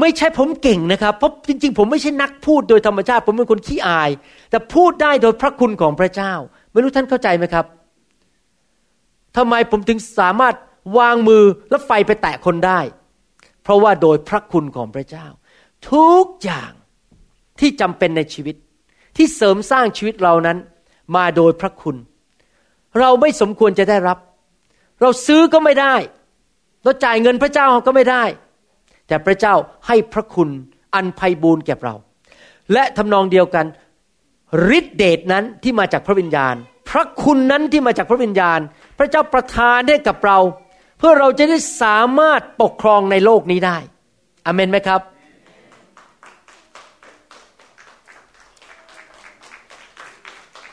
[0.00, 4.10] ไม่ใช่ผมเก่งนะครับ เพราะจริง ๆ ผมไม่ใช่นักพูดโดยธรรมชาติ ผมเป็นคนขี้อาย
[4.50, 6.32] แต่พูดได้โดยพระคุณของพระเจ้า
[6.72, 7.66] ไม่รู้ท่านเข้าใจไหมครับ
[9.36, 10.54] ทำไมผมถึงสามารถ
[10.98, 12.80] วางมือแล้วไฟไปแตะคนได้
[13.62, 15.26] เพราะว่าโดยพระคุณของพระเจ้า
[15.92, 16.72] ทุกอย่าง
[17.60, 18.56] ที่จำเป็นในชีวิต
[19.16, 20.58] ที่เสริมสร้างชีวิตเรานั้น
[21.16, 21.96] มาโดยพระคุณ
[22.98, 24.18] เราไม่สมควรจะได้รับ
[25.00, 25.94] เราซื้อก็ไม่ได้
[26.84, 28.24] เราจ่ายเงินพระเจ้าก็ไม่ได้
[29.08, 29.54] แต่พระเจ้า
[29.86, 30.48] ให้พระคุณ
[30.94, 31.94] อันไพบูรณ์แก่เรา
[32.72, 33.66] และทำนองเดียวกัน
[34.78, 36.54] ฤทธิเดชนั้นที่มาจากพระวิญญาณ
[36.90, 38.60] พระคุณนั้นที่มาจากพระวิญญาณ
[38.98, 40.38] พระเจ้าประทานให้กับเรา
[40.98, 43.78] เพื่อเราจะได้สามารถปกครองในโลกนี้ได้
[44.46, 45.00] อเมนไหมครับ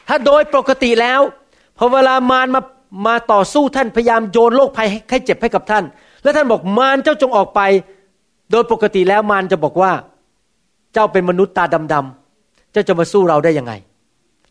[0.08, 1.22] ถ้าโดยปกติแล้ว
[1.78, 2.62] พอเวลามารมา
[3.08, 5.84] มาต่อสู้ท่านพยายามโยนโรคภัยให้เจ็บให้กับท่าน
[6.24, 7.62] แล้วท่านบอกมารเจ้าจงออกไป
[8.52, 9.92] โดยปกติแล้วมารจะบอกว่า
[10.94, 11.64] เจ้าเป็นมนุษย์ตา
[11.94, 13.74] ดำๆเจ้าจะมาสู้เราได้ยังไง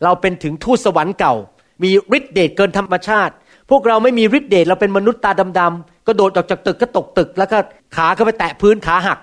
[0.05, 1.35] เราเป็นถึงทูตสวรรค์เก่า
[1.83, 3.35] มีฤทธิเดชเกินธรรมชาติ
[3.71, 7.59] พวกเราไม่มีฤทธิเดชเราเป็นมนุษย์ตาดำๆก็โดดออกจากตึกก็ตกตึก แล้วก็
[7.97, 9.19] ขาเข้าไปแตะพื้นขาหัก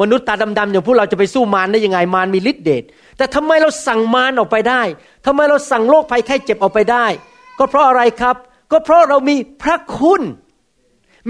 [0.00, 2.84] มนุษย์ตาดำๆอย่างพวกเราจะไปสู้มารได้ยังไงมารมีฤทธิ์เดช
[3.16, 4.82] แต่ทำไมเราสั่งมารออกไปได้
[5.26, 7.06] ทำไมเราสั่งโรคภัยไข้เจ็บออกไปได้
[7.58, 8.36] ก็เพราะอะไรครับ
[8.72, 10.22] ก็เพราะเรามีพระคุณ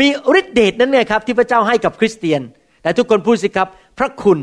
[0.01, 0.09] มี
[0.41, 2.41] ฤทธิ์เดชนั่นไงครับ ที่พระเจ้าให้กับคริสเตียน
[2.83, 4.39] แต่ทุกคนพูดสิครับ พระคุณ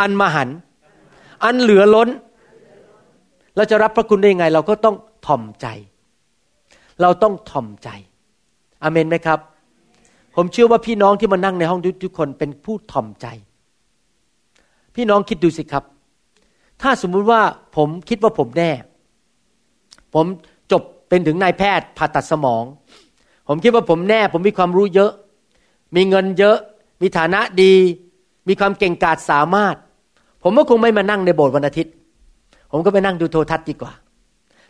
[0.00, 0.48] อันมหัน
[1.44, 2.08] อันเหลือล้น
[3.56, 5.66] เราจะรับพระคุณได้ยังไง เราก็ต้องถ่อมใจ
[7.02, 7.88] เราต้องถ่อมใจ
[8.82, 9.38] อเมนไหมครับ
[10.36, 13.26] ผมเชื่อว่าพี่น้องที่มานั่งในห้องทุกคนเป็นผู้ถ่อมใจ
[14.94, 15.84] พี่น้องคิดดูสิครับ
[16.82, 17.40] ถ้าสมมุติว่า
[17.76, 18.70] ผมคิดว่าผมแน่
[20.14, 20.26] ผม
[20.72, 22.64] จบเป็นถึงนายแพทย์ผ่าตัดสมอง
[23.48, 25.12] ผมคิดว่าผมแน่ ผมมีความรู้เยอะ
[25.96, 26.56] มีเงินเยอะ
[27.02, 27.74] มีฐานะดี
[28.48, 29.74] มีความเก่งกาจสามารถ
[30.42, 31.92] ผมก็คงไม่มานั่งในโบสถ์วันอาทิตย์
[32.72, 33.92] ผมก็ไปนั่งดูโทรทัศน์ดีกว่า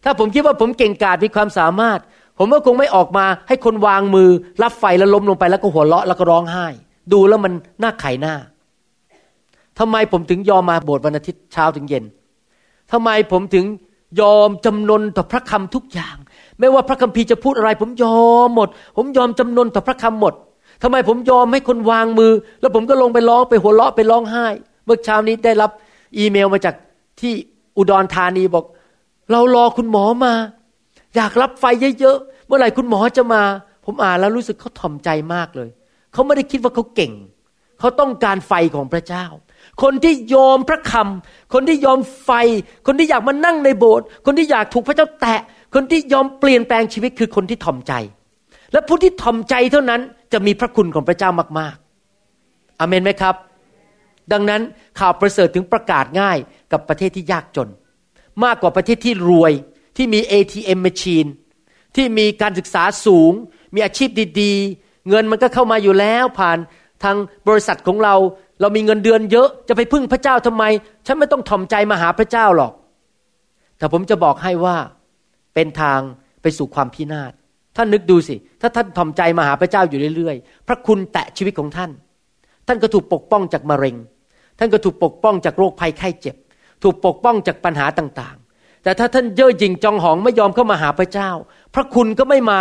[0.04, 2.00] ถ้าผมคิดว่าผมเก่งกาจมีความสามารถ
[2.38, 4.28] ผมก็คงไม่ออกมาให้คนวางมือ
[4.62, 6.66] รับไฟแล้วล้มลงไปแล้วก็หัวเราะแล้วก็ร้องไห้
[7.12, 8.34] ดูแล้วมันน่าไขหน้า
[9.78, 12.04] ทำไมผมถึงยอมมาโบสถ์วันอาทิตย์เช้าถึงเย็น
[12.92, 13.64] ทำไมผมถึง
[14.20, 16.16] ยอมจำนนต่อพระคำทุกอย่าง
[16.58, 20.34] ไม่ว่าพระคัมภีร์จะพูดอะไร ผมยอมหมด ผมยอมจำนนต่อพระคำหมด
[20.82, 24.46] ทำไมผมยอมให้คนวางมือ แล้วผมก็ลงไปร้องไปหัวเราะไปร้องไห้
[24.84, 25.70] เมื่อเช้านี้ได้รับ
[26.18, 26.74] อีเมลมาจาก
[27.20, 27.32] ที่
[27.76, 28.64] อุดรธานีบอก
[29.30, 30.32] เรารอคุณหมอมา
[31.16, 31.64] อยากรับไฟ
[32.00, 33.42] เยอะๆ เมื่อไหร่คุณหมอจะมา
[33.84, 35.68] ผมอ่านแล้วรู้สึกเขาถ่อมใจมากเลย
[36.12, 37.12] เขาไม่ได้คิดว่าเขาเก่ง
[37.78, 39.24] เขาต้องการไฟของพระเจ้า
[39.82, 42.30] คนที่ยอมพระคำ คนที่ยอมไฟ
[42.86, 45.40] คนที่อยากมานั่งในโบสถ์ คนที่อยากถูกพระเจ้าแตะ
[45.74, 47.92] คนที่ยอมเปลี่ยนแปลงชีวิตคือคนที่ถ่อมใจ
[48.72, 50.00] และผู้ที่ถ่อมใจเท่านั้น
[50.32, 53.34] จะมีพระคุณของพระเจ้ามากๆอเมนไหมครับ
[54.32, 54.62] ดังนั้น
[55.00, 56.38] ข่าวประเสริฐถึงประกาศง่าย
[56.72, 57.68] กับประเทศที่ยากจน
[58.44, 59.52] มากกว่าประเทศที่รวย
[59.96, 61.28] ที่มี ATM machine
[61.96, 63.32] ที่มีการศึกษาสูง
[63.74, 66.58] มีอาชีพดีๆ เงินมันก็เข้ามาอยู่แล้วผ่าน
[67.02, 67.16] ทาง
[67.48, 68.14] บริษัทของเรา
[68.60, 70.64] เรามีเงินเดือนเยอะจะไปพึ่งพระเจ้าทำไม
[71.06, 72.72] ฉันไม่ต้องถ่อมใจมาหาพระเจ้าหรอก
[73.78, 74.76] แต่ผมจะบอกให้ว่า
[75.54, 76.00] เป็นทาง
[76.42, 77.32] ไปสู่ความพินาศ
[77.76, 81.90] ท่านนึกดูสิ ถ้าท่านถ่อมใจมาหาพระเจ้าอยู่เรื่อยๆ พระคุณแตะชีวิตของท่าน
[82.66, 83.96] ท่านก็ถูกปกป้องจากมะเร็ง
[84.58, 86.36] ท่านก็ถูกปกป้องจากโรคภัยไข้เจ็บ
[86.82, 88.45] ถูกปกป้องจากปัญหาต่างๆ
[88.86, 91.30] แต่ถ้าท่านเย่อหยิ่งจองหองไม่ยอมเข้ามาหาพระเจ้า
[91.74, 92.60] พระคุณก็ไม่มา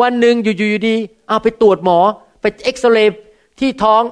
[0.00, 0.96] วันหนึ่งอยู่ๆดี
[1.28, 1.98] เอาไปตรวจหมอ
[2.40, 3.20] ไปเอ็กซเรย์
[3.60, 4.02] ที่ท้อง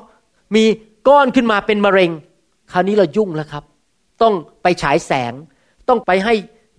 [0.55, 0.65] มี
[1.09, 2.11] ก้อนขึ้นมาเป็นมะเร็ง
[2.73, 3.65] คราวนี้เรายุ่งแล้วครับ
[4.23, 5.33] ต้องไปฉายแสง
[5.89, 6.35] ต้องไปให้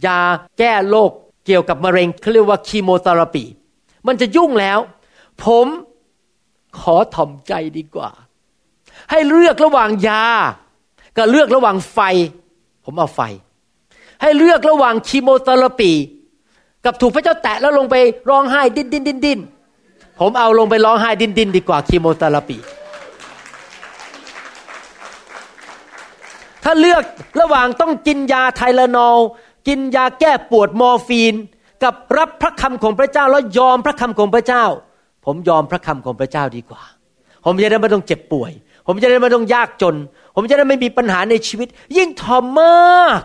[0.05, 0.19] ยา
[0.57, 1.11] แก้โรค
[1.45, 3.43] เกี่ยวกับมะเร็งเขาเรียกว่าคีโมเทอราปี
[4.07, 4.79] มันจะยุ่งแล้ว
[5.43, 5.67] ผม
[6.79, 8.09] ขอถ่อมใจดีกว่า
[9.11, 10.25] ให้เลือกระหว่างยา
[11.17, 11.99] กับเลือกระหว่างไฟ
[12.85, 13.21] ผมเอาไฟ
[14.21, 15.91] ให้เลือกระหว่าง chemotherapy
[16.85, 17.95] กับถูกพระเจ้าแตะแล้วลงไป
[18.29, 19.39] ร้องไห้ดิ้นดิ้นดิ้นดิ้น
[20.19, 22.57] ผมเอาลงไปร้องไห้ดิ้นดิ้นดีกว่า chemotherapy
[26.63, 27.03] ถ้าเลือก
[27.41, 29.17] ระหว่างต้องกินยาไทลานอล
[29.67, 31.33] กินยาแก้ปวดมอร์ฟีน
[31.83, 34.63] กับรับพระคำของพระเจ้าแล้วยอมพระคำของพระเจ้า
[35.25, 36.83] ผมยอมพระคำของพระเจ้าดีกว่า
[37.45, 38.51] ผมจะได้ไม่ต้องเจ็บป่วย
[38.87, 39.95] ผมจะได้ไม่ต้องยากจน
[40.35, 43.19] ผมจะได้ไม่มีปัญหาในชีวิต ยิ่งทอมมาก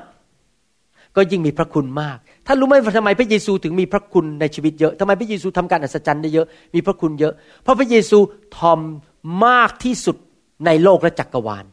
[1.17, 8.19] ก็ยิ่งมีพระคุณมากท่านรู้ไหมทำไมพระเยซูถึงมีพระคุณในชีวิตเยอะทำไมพระเยซูทำการอัศจรรย์ได้เยอะมีพระคุณเยอะ เพราะพระเยซู
[8.57, 8.81] ทอม
[9.47, 10.17] มากที่สุด
[10.67, 11.65] ในโลกและจักกรวาล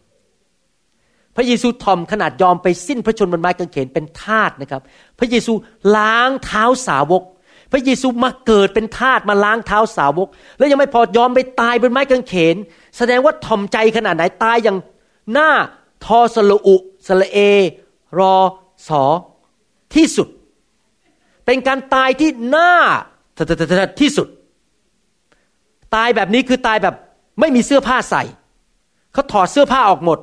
[1.36, 4.82] พระเยซูทอมขนาดยอมไปสิ้นพระชนม์บนไม้กางเขนเป็นทาสนะครับ
[5.20, 5.54] พระเยซู
[5.98, 7.24] ล้างเท้าสาวก
[7.72, 10.28] พระเยซูมาเกิดเป็นทาสมาล้างเท้าสาวก
[10.58, 12.56] แล้วยังไม่พอยอมไปตายบนไม้กางเขน
[12.98, 14.78] แสดงว่าทอมใจขนาดไหนตายอย่าง
[15.34, 15.50] หน้า
[16.06, 16.76] ทอสละอุ
[17.08, 17.38] สละเอ
[18.20, 18.36] รอ
[18.88, 19.04] สอ
[19.96, 20.28] ที่สุด
[21.46, 22.72] เป็นการตายที่หน้า
[24.02, 24.28] ที่สุด
[25.96, 26.96] ตายแบบนี้คือตายแบบ
[27.40, 28.24] ไม่มีเสื้อผ้าใส่
[29.14, 30.20] เขาถอดเสื้อผ้าออกหมด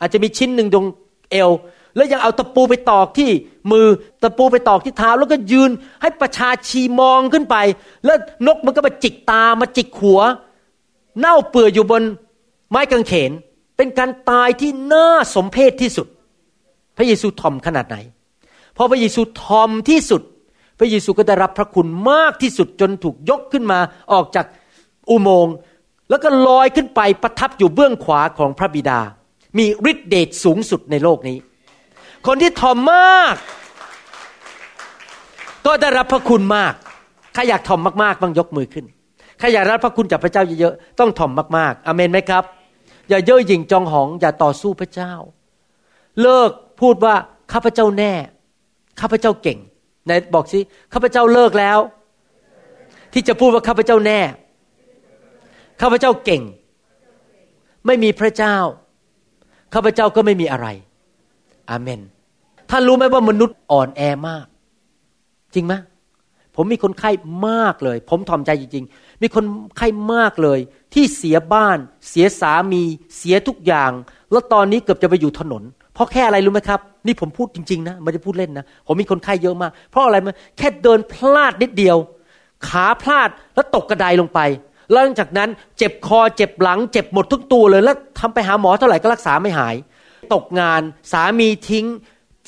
[0.00, 0.86] อาจจะมีชิ้นหนึ่งตรง
[1.30, 1.50] เอว
[1.96, 3.30] แล้วยังเอาตะปูไปตอกที่
[3.72, 3.86] มือ
[4.22, 5.70] ตะปูไปตอกที่เท้า แล้วก็ยืน
[6.02, 7.56] ให้ประชาชีมองขึ้นไป
[8.04, 10.20] แล้วนกมันก็มาจิกตามาจิกหัว
[11.18, 12.02] เน่าเปื่อยอยู่บน
[12.70, 13.30] ไม้กางเขน
[13.76, 16.06] เป็นการตายที่น่าสมเพชที่สุด
[16.96, 17.96] พระเยซูทอมขนาดไหน
[18.76, 20.22] พอพระเยซูทอมที่สุด
[20.78, 23.78] พระเยซูก็ได้รับพระคุณมากที่สุดจนถูกยกขึ้นมา
[24.12, 24.46] ออกจาก
[25.10, 25.54] อุโมงค์
[26.10, 29.00] แล้วก็ลอยขึ้นไปประทับอยู่เบื้องขวาของพระบิดา
[29.58, 31.38] มีฤทธิเดชสูงสุดในโลกนี้
[32.26, 33.34] คนที่ทอมมาก
[35.66, 36.74] ก็ได้รับพระคุณมาก
[37.34, 38.86] ใครอยากทอมมากๆบ้างยกมือขึ้น
[39.38, 42.44] ใครอยากรับพระคุณจากพระเจ้าเยอะๆต้องทอมมากๆอเมนไหมครับ
[43.08, 45.12] อย่าเย่อหยิ่งจองหองอย่าต่อสู้พระเจ้า
[46.22, 47.14] เลิกพูดว่า
[47.52, 48.12] ข้าพเจ้าแน่
[49.00, 49.58] ข้าพเจ้าเก่ง
[50.04, 50.60] ไหนบอกสิ
[50.92, 51.78] ข้าพเจ้าเลิกแล้ว
[53.12, 54.20] ที่จะพูดว่าข้าพเจ้าแน่
[55.80, 56.42] ข้าพเจ้าเก่ง
[57.86, 58.56] ไม่มีพระเจ้า
[59.74, 60.66] ข้าพเจ้าก็ไม่มีอะไร
[61.70, 62.00] อาเมน
[62.70, 64.46] ท่านรู้ไหมว่ามนุษย์อ่อนแอมาก
[65.54, 65.74] จริงไหม
[66.56, 67.10] ผมมีคนไข้
[67.48, 69.44] มากเลย ผมทอมใจจริง ๆ มีคน
[69.78, 70.58] ไข้มากเลย
[70.94, 71.78] ที่เสียบ้าน
[72.08, 72.82] เสียสามี
[73.16, 73.90] เสียทุกอย่าง
[74.30, 75.62] แล้วตอนนี้เกือบจะไปอยู่ถนน
[75.94, 81.96] เพราะแค่อะไรรู้ไหมครับ นี่ผมพูดจริงๆนะไม่ได้พูดเล่นนะผมมีคนไข้เยอะมาก เพราะอะไรมาแค่เดินพลาดนิดเดียว
[82.68, 84.40] ขาพลาดแล้วตกกระไดลงไป
[84.92, 89.74] หลังจากนั้นเจ็บคอเจ็บหลัง เจ็บหมดทุกตัวเลยแล้วทำไปหาหมอเท่าไหร่ก็รักษาไม่หาย
[90.34, 91.86] ตกงานสามีทิ้ง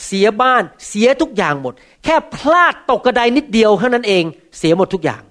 [0.04, 4.24] เสียบ้าน เสียทุกอย่างหมด แค่พลาดตกกระไดนิดเดียวเท่านั้นเอง
[4.59, 5.22] เสียหมดทุกอย่าง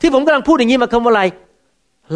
[0.00, 1.22] ที่ผมกำลังพูดอย่างนี้มาคำว่าอะไร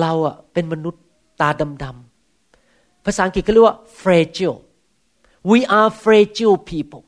[0.01, 1.03] เราอะเป็นมนุษย์
[1.41, 1.49] ตา
[1.83, 4.59] ดำๆภาษาอังกฤษเขาเรียกว่า fragile
[5.51, 7.03] we are fragile people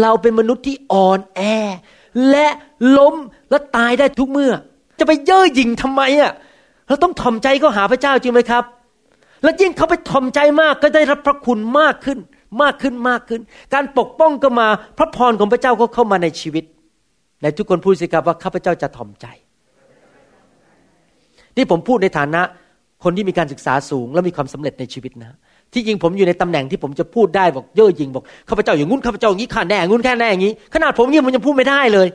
[0.00, 1.40] เราเป็นมนุษย์ที่อ่อนแอ
[2.30, 2.48] และ
[2.98, 3.14] ล้ม
[3.50, 4.52] และตายได้ทุกเมื่อ
[4.98, 6.32] จะไปเย่อหยิ่งทำไมอะ
[6.88, 8.64] เราต้องถ่อมใจก็หาพระเจ้าจริงไหมครับ
[9.42, 12.18] แล้วยิ่งเขาไปถ่อมใจมากก็ได้รับพระคุณมากขึ้น
[12.62, 13.40] มากขึ้นมากขึ้น
[13.74, 16.64] การปกป้องก็มาพระพรของพระเจ้าก็เข้ามาในชีวิต
[17.42, 19.26] ในทุกคนพูดสิครับว่าข้าพเจ้าจะถ่อมใจ
[21.56, 22.42] นี่ผมพูดในฐานะ
[23.04, 25.36] คนที่มีการศึกษาสูงและมีความสำเร็จในชีวิตนะ
[25.72, 32.08] ที่จริงผมอยู่ในตำแหน่งที่ผมจะพูดได้บอกเย่อหยิ่งบอกข้าพเจ้าอย่างงุ้นข้าพเจ้าอย่างนี้ข้าแน่งุ้นแค่แน่อย่างนี้ ขนาดผมยังมันยังพูดไม่ได้เลย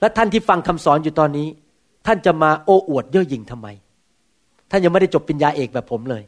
[0.00, 1.48] และท่านที่ฟังคำสอนอยู่ตอนนี้
[2.06, 3.68] ท่านจะมาโอ้อวดเย่อหยิ่งทำไม
[4.70, 6.22] ท่านยังไม่ได้จบปริญญาเอกแบบผมเลย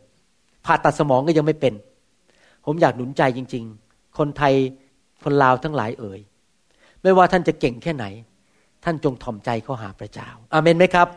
[0.65, 1.75] ผ่าตัดสมองก็ยังไม่เป็น
[2.65, 4.55] ผมอยากหนุนใจจริง ๆ คนไทย
[5.25, 6.21] คนลาวทั้งหลายเอ่ย
[7.03, 8.05] ไม่ว่าท่านจะเก่งแค่ไหน
[8.85, 11.09] ท่านจงถ่อมใจเข้าหาพระเจ้าอาเมนไหมครับ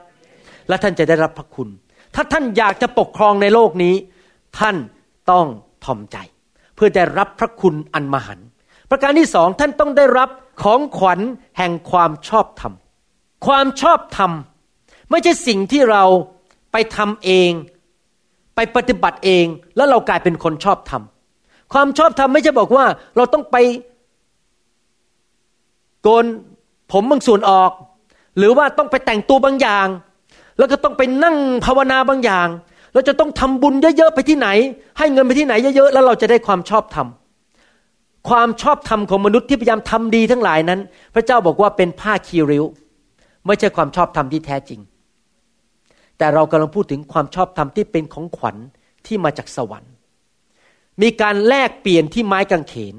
[0.67, 1.69] และท่านจะได้รับพระคุณ
[2.15, 3.95] ถ้าท่านอยากจะปกครองในโลกนี้
[4.59, 4.75] ท่าน
[5.31, 5.45] ต้อง
[5.85, 6.17] ถ่อมใจ
[6.75, 8.39] เพื่อได้รับพระคุณอันมหัน
[8.89, 10.29] ประการที่สองท่านต้องได้รับ
[10.63, 11.19] ของขวัญ
[11.57, 12.73] แห่งความชอบธรรม
[13.45, 14.31] ความชอบธรรม
[15.09, 16.03] ไม่ใช่สิ่งที่เรา
[16.71, 17.51] ไปทำเอง
[18.55, 21.03] ไปปฏิบัติเองแล้วเรากลายเป็นคนชอบธรรม
[21.73, 22.85] ความชอบธรรมไม่ใช่บอกว่า
[23.15, 23.55] เราต้องไป
[26.01, 26.25] โกน
[26.91, 27.71] ผมบางส่วนออก
[28.37, 29.87] หรือว่าต้องไปแต่งตัวบางอย่าง
[30.57, 32.47] แล้วก็ต้องไปนั่งภาวนาบางอย่าง
[32.93, 34.47] เราจะต้องทำบุญเยอะๆไปที่ไหน
[34.97, 37.07] ให้เงินไปที่ไหนเยอะๆแล้วเราจะได้ความชอบธรรม
[38.29, 40.79] ความชอบธรรมของมนุษย์ที่พยายามทำดีทั้งหลายนั้น
[41.15, 42.65] พระเจ้าบอกว่าเป็นผ้าคีริ้ว
[43.45, 44.79] ไม่ใช่ความชอบธรรมที่แท้จริง
[46.17, 48.57] แต่เรากำลังพูดถึงความชอบธรรมที่เป็นของขวัญ
[49.05, 49.93] ที่มาจากสวรรค์
[51.01, 52.95] มีการแลกเปลี่ยนที่ไม้กางเขน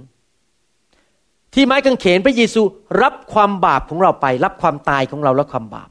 [1.54, 2.62] ที่ไม้กางเขนพระเยซู
[3.02, 5.88] รับความบาปของเราไป รับความตายของเราและความบาป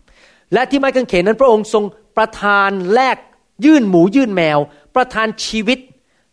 [0.53, 1.83] และที่ไม้กางเขนนั้นพระองค์ทรง
[2.17, 3.17] ประทานแลก
[3.65, 4.59] ยื่นหมูยื่นแมว
[4.95, 5.79] ประทานชีวิต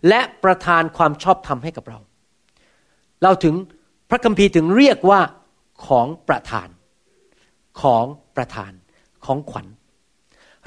[0.08, 1.98] และประทานความชอบธรรมให้กับเรา
[3.22, 3.54] เราถึง
[4.10, 5.20] พระคัมภีร์ถึงเรียกว่า
[5.86, 6.68] ของประทาน
[7.82, 8.04] ของ
[8.36, 8.72] ประทาน
[9.24, 9.66] ของขวัญ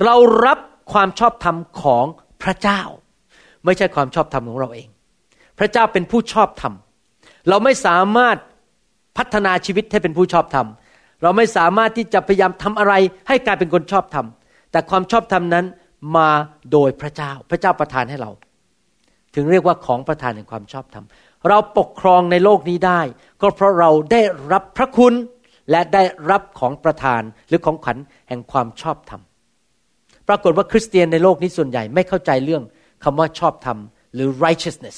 [0.03, 0.15] เรา
[0.45, 0.59] รับ
[0.93, 2.05] ความชอบธรรมของ
[2.43, 2.81] พระเจ้า
[3.65, 4.87] ไม่ใช่ความชอบธรรมของเราเอง
[5.59, 6.73] พระเจ้าเป็นผู้ชอบธรรม
[7.49, 8.37] เราไม่สามารถ
[9.17, 10.67] พัฒนาชีวิตให้เป็นผู้ชอบธรรม
[11.23, 12.93] เราไม่สามารถที่จะพยายามทำอะไร
[13.27, 14.25] ให้กลายเป็นคนชอบธรรม
[14.71, 15.65] แต่ความชอบธรรมนั้น
[16.15, 16.29] มา
[16.71, 18.31] โดยพระเจ้า พระเจ้าประทานให้เรา
[19.35, 21.05] ถึงเรียกว่าของประทานแห่งความชอบธรรม
[21.49, 23.01] เราปกครองในโลกนี้ได้
[23.41, 25.13] ก็เพราะเราได้รับพระคุณ
[25.71, 27.97] และได้รับของประทานหรือของขวัญ
[28.29, 29.21] แห่งความชอบธรรม
[30.27, 32.63] ปรากฏว่าคริสเตียนในโลกนี้ส่วนใหญ่ไม่เข้าใจเรื่อง
[33.03, 33.77] คำว่าชอบธรรม
[34.13, 34.97] หรือ righteousness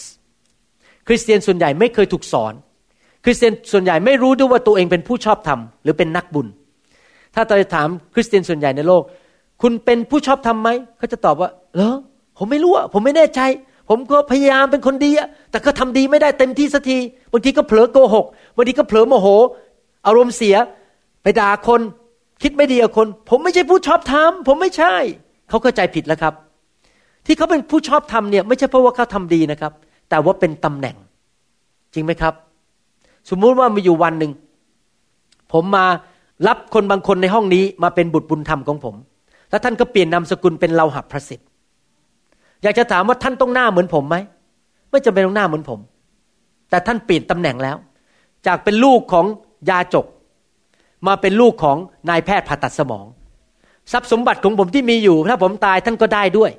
[1.08, 2.54] คริสเตียนส่วนใหญ่ไม่เคยถูกสอน
[3.26, 6.48] คริสเตียนส่วนใหญ่ไม่รู้ด้วยว่าตัวเองเป็นผู้ชอบธรรมหรือเป็นนักบุญ
[7.36, 9.04] ถ้าเราจะถามคริสเตียนส่วนใหญ่ในโลก
[9.62, 11.96] คุณเป็นผู้ชอบธรรมไหมเขาจะตอบว่าเหรอ
[12.38, 13.42] ผมไม่รู้อะผมไม่แน่ใจ
[13.90, 16.98] ผมก็พยายามเป็นคนดีอะแต่ก็ทำดีไม่ได้เต็มที่สักที
[17.32, 19.28] บางทีก็เผลอโกหกบางทีก็เผลอโมโห
[20.08, 20.56] อารมณ์เสีย
[21.24, 21.82] ไปด่าคน
[22.42, 24.94] คิดไม่ดีกับคน ผมไม่ใช่ผู้ชอบธรรมผมไม่ใช่
[25.50, 26.34] เขาเข้าใจผิดแล้วครับ
[27.26, 29.72] ที่เขาเป็นผู้ชอบธรรมเนี่ย ไม่ใช่เพราะว่าเขาทำดีนะครับ
[30.10, 30.96] แต่ว่าเป็นตำแหน่ง
[31.94, 32.34] จริงไหมครับ
[33.30, 34.32] สมมุติว่ามีอยู่วันหนึ่ง
[35.54, 35.86] ผมมา
[36.48, 38.96] รับคนบางคนในห้องนี้มาเป็นบุตรบุญธรรมของผม
[39.50, 41.48] แล้วท่านก็เปลี่ยนนามสกุลเป็นเราหับพระสิทธิ์
[42.64, 44.16] อยากจะถามว่าท่านต้องหน้าเหมือนผมไหม
[44.92, 45.80] ไม่จำเป็นต้องหน้าเหมือนผม
[46.70, 47.78] แต่ท่านเปลี่ยนตำแหน่งแล้ว
[48.48, 49.26] จากเป็นลูกของ
[49.70, 50.06] ยาจก
[51.08, 51.78] มาเป็นลูกของ
[52.10, 53.06] นายแพทย์ผ่าตัดสมอง
[53.92, 56.52] ทรัพย์สมบัติของผมที่มีอยู่ ถ้าผมตายท่านก็ได้ด้วย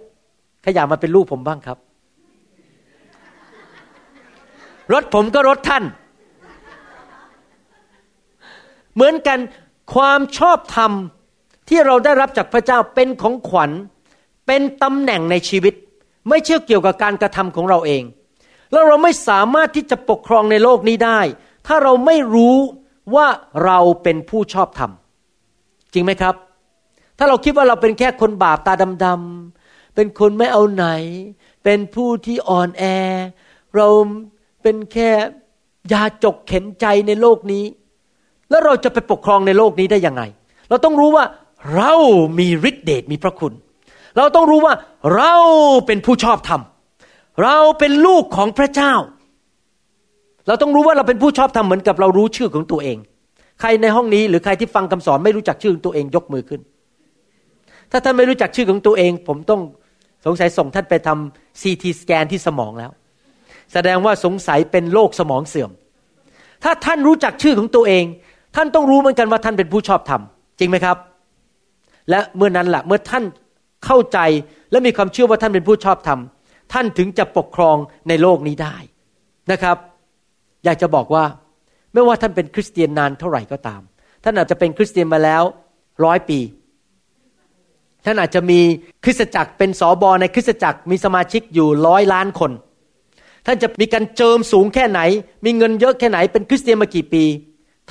[0.64, 1.78] ขอยามาเป็นลูกผมบ้างครับ
[4.92, 5.84] รถผมก็รถท่าน
[8.94, 9.38] เหมือนกัน
[9.94, 10.92] ความชอบธรรม
[11.70, 13.70] ที่เราได้รับจากพระเจ้าเป็นของขวัญ
[14.46, 15.74] เป็นตำแหน่งในชีวิต
[16.28, 18.02] ไม่เชื่อเกี่ยวกับการกระทำของเราเอง
[18.72, 21.20] แล้วเราไม่สามารถที่จะปกครองในโลกนี้ได้
[21.66, 22.56] ถ้าเราไม่รู้
[23.14, 23.26] ว่า
[23.64, 24.90] เราเป็นผู้ชอบธรรม
[25.92, 26.34] จริงไหมครับ
[27.18, 30.86] ถ้าเราคิดว่าเราเป็นแค่คนบาปตาดำๆเป็นคนไม่เอาไหน
[31.64, 32.84] เป็นผู้ที่อ่อนแอ
[33.76, 33.88] เรา
[34.62, 35.10] เป็นแค่
[35.92, 37.64] ยาจกเข็นใจในโลกนี้
[38.50, 40.22] แล้วเราจะไปปกครองในโลกนี้ได้ยังไง
[40.68, 41.24] เราต้องรู้ว่า
[41.76, 41.92] เรา
[42.38, 43.52] มีฤทธิเดชมีพระคุณ
[44.16, 44.74] เราต้องรู้ว่า
[45.16, 45.34] เรา
[45.86, 46.60] เป็นผู้ชอบธรรม
[47.42, 48.94] เราเป็นลูกของพระเจ้า
[50.46, 52.96] เราต้องรู้ว่าเราเป็นผู้ชอบธรรมเหมือนกับเรารู้ชื่อของตัวเอง
[53.60, 56.60] ใครในห้องนี้หรือใครที่ฟังคำสอนไม่รู้จักชื่อของตัวเองยกมือขึ้น
[57.90, 59.60] ถ้าท่านไม่รู้จักชื่อของตัวเอง ผมต้อง
[60.26, 62.90] สงสัยส่งท่านไปทำซีทีสแกนที่สมองแล้ว
[63.72, 65.70] แสดงว่าสงสัยเป็นโรคสมองเสื่อม
[66.64, 68.04] ถ้าท่านรู้จักชื่อของตัวเอง
[68.56, 70.22] ท่านต้องรู้เหมือนกันว่าท่านเป็นผู้ชอบธรรม
[70.58, 70.96] จริงไหมครับ
[72.10, 73.24] และเมื่อนั้นแหละเมื่อท่าน
[73.84, 74.18] เข้าใจ
[74.70, 76.20] และมีความเชื่อว่าท่านเป็นผู้ชอบธรรม
[76.72, 77.76] ท่านถึงจะปกครอง
[78.08, 78.76] ในโลกนี้ได้
[79.52, 79.76] นะครับ
[80.64, 81.24] อยากจะบอกว่า
[81.92, 83.80] ไม่ว่าท่านเป็นคริสเตียนนานเท่าไหร่ก็ตาม
[84.24, 85.42] ท่านอาจจะเป็นคริสเตียนมาแล้ว
[86.04, 86.40] ร้อยปี
[88.04, 88.60] ท่านอาจจะมี
[89.04, 92.52] คริสตจักรเป็นสอบอในคริสตจักรมีสมาชิกอยู่ร้อยล้านคน
[93.46, 95.00] ท่านจะมีการเจิมสูงแค่ไหน
[95.44, 97.24] มีเงินเยอะแค่ไหนเป็นคริสเตียนมากี่ปี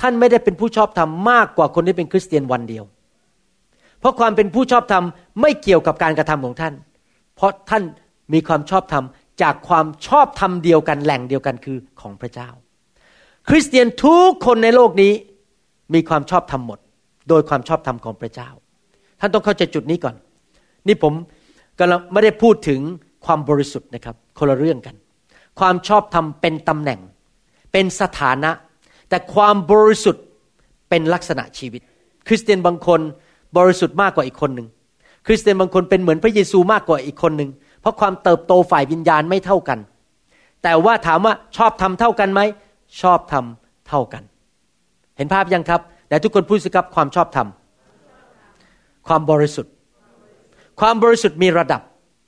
[0.00, 2.84] ท่านไม่ได้เป็นผู้ชอบธรรมมากกว่าคนที่เป็นคริสเตียนวันเดียว
[4.00, 5.04] เพราะความเป็นผู้ชอบธรรม
[5.40, 6.74] ไม่เกี่ยวกับการกระทำของท่าน
[7.36, 7.82] เพราะท่าน
[8.32, 9.04] มีความชอบธรรม
[9.42, 12.48] จากความชอบธรรมเดียวกันแหล่งเดียวกันคือของพระเจ้า
[13.48, 15.12] คริสเตียนทุกคนในโลกนี้
[15.94, 16.78] มีความชอบธรรมหมด
[17.28, 18.48] โดยความชอบธรรมของพระเจ้า
[19.20, 20.14] ท่านต้องเข้าใจจุดนี้ก่อน
[20.88, 21.12] นี่ผม
[21.78, 22.80] กำลังไม่ได้พูดถึง
[23.26, 24.94] ความบริสุทธิ์นะครับคนละเรื่องกัน
[25.60, 27.00] ความชอบธรรมเป็นตำแหน่ง
[27.72, 28.50] เป็นสถานะ
[29.08, 30.24] แต่ความบริสุทธิ์
[30.88, 31.80] เป็นลักษณะชีวิต
[32.26, 33.00] คริสเตียนบางคน
[33.56, 34.68] บริสุทธิ์มากกว่าอีกคนหนึ่ง
[35.26, 39.78] คริสเตียนบางคนเป็นเหมือนพระเยซูมากกว่าอีกคนหนึ่งเพราะความเติบโตฝ่ายวิญญาณไม่เท่ากัน
[40.62, 42.40] แต่ว่าถามว่าชอบทำเท่ากันไหม
[43.02, 44.22] ชอบทำเท่ากัน
[45.16, 47.48] เห็นภาพยังครับแต่ทุกคนพูดสิครับความชอบธรรม
[49.08, 49.72] ความบริสุทธิ์
[50.80, 51.80] ความบริสุทธิ์มีระดับ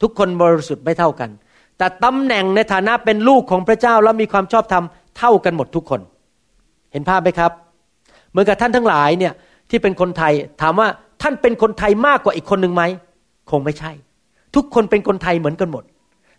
[0.03, 1.31] ทุกคนบริสุทธิ์ไม่เท่ากัน
[1.79, 4.85] แต่ตำแหน่งในฐานะเป็นลูกของพระเจ้าแล้วมีความชอบธรรม
[5.19, 6.01] เท่ากันหมดทุกคน
[6.93, 7.53] เห็นภาพไหมครับ
[8.31, 9.33] เหมือนกับท่านทั้งหลายเนี่ย
[9.71, 10.89] ที่เป็นคนไทยถามว่า
[11.23, 12.83] ท่านเป็นคนไทยมากกว่าอีกคนหนึ่งไหม
[13.51, 13.93] คงไม่ใช่
[14.55, 15.85] ทุกคนเป็นคนไทยเหมือนกันหมด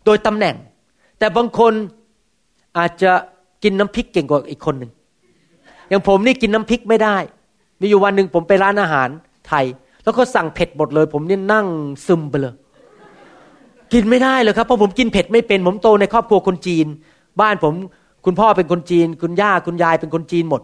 [0.06, 0.56] โดยตำแหน่ง
[1.20, 1.74] แต่บางคน
[2.78, 3.12] อาจจะ
[3.64, 4.92] กินน้ำพริกเก่งกว่าอีกคนหนึ่ง
[5.90, 7.18] อย่างผมนี่กินน้ำพริกไม่ได้
[7.80, 9.10] มีอยู่วันหนึ่งผมไปร้านอาหาร
[9.48, 9.66] ไทย
[10.04, 11.68] แล้วก็สั่งเผ็ดหมดเลย ผมนี่นั่ง
[12.08, 12.54] ซึมไปเลย
[13.94, 16.88] กินไม่ได้เลยครับเพราะผมกินเผ็ดไม่เป็น ผมโตในครอบครัวคนจีน
[17.42, 17.74] บ้านผม
[18.26, 20.62] คุณพ่อเป็นคนจีน คุณย่าคุณยายเป็นคนจีนหมด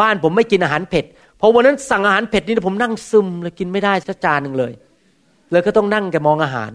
[0.00, 1.04] บ้านผมไม่กินอาหารเผ็ด
[1.40, 4.72] พอวันนั้นสั่งอาหารเผ็ดนี่ผมนั่งซึมเลยกินไม่ได้สักจานหนึ่งเลย
[5.50, 6.70] เลยก็ต้องนั่งแกมองอาหาร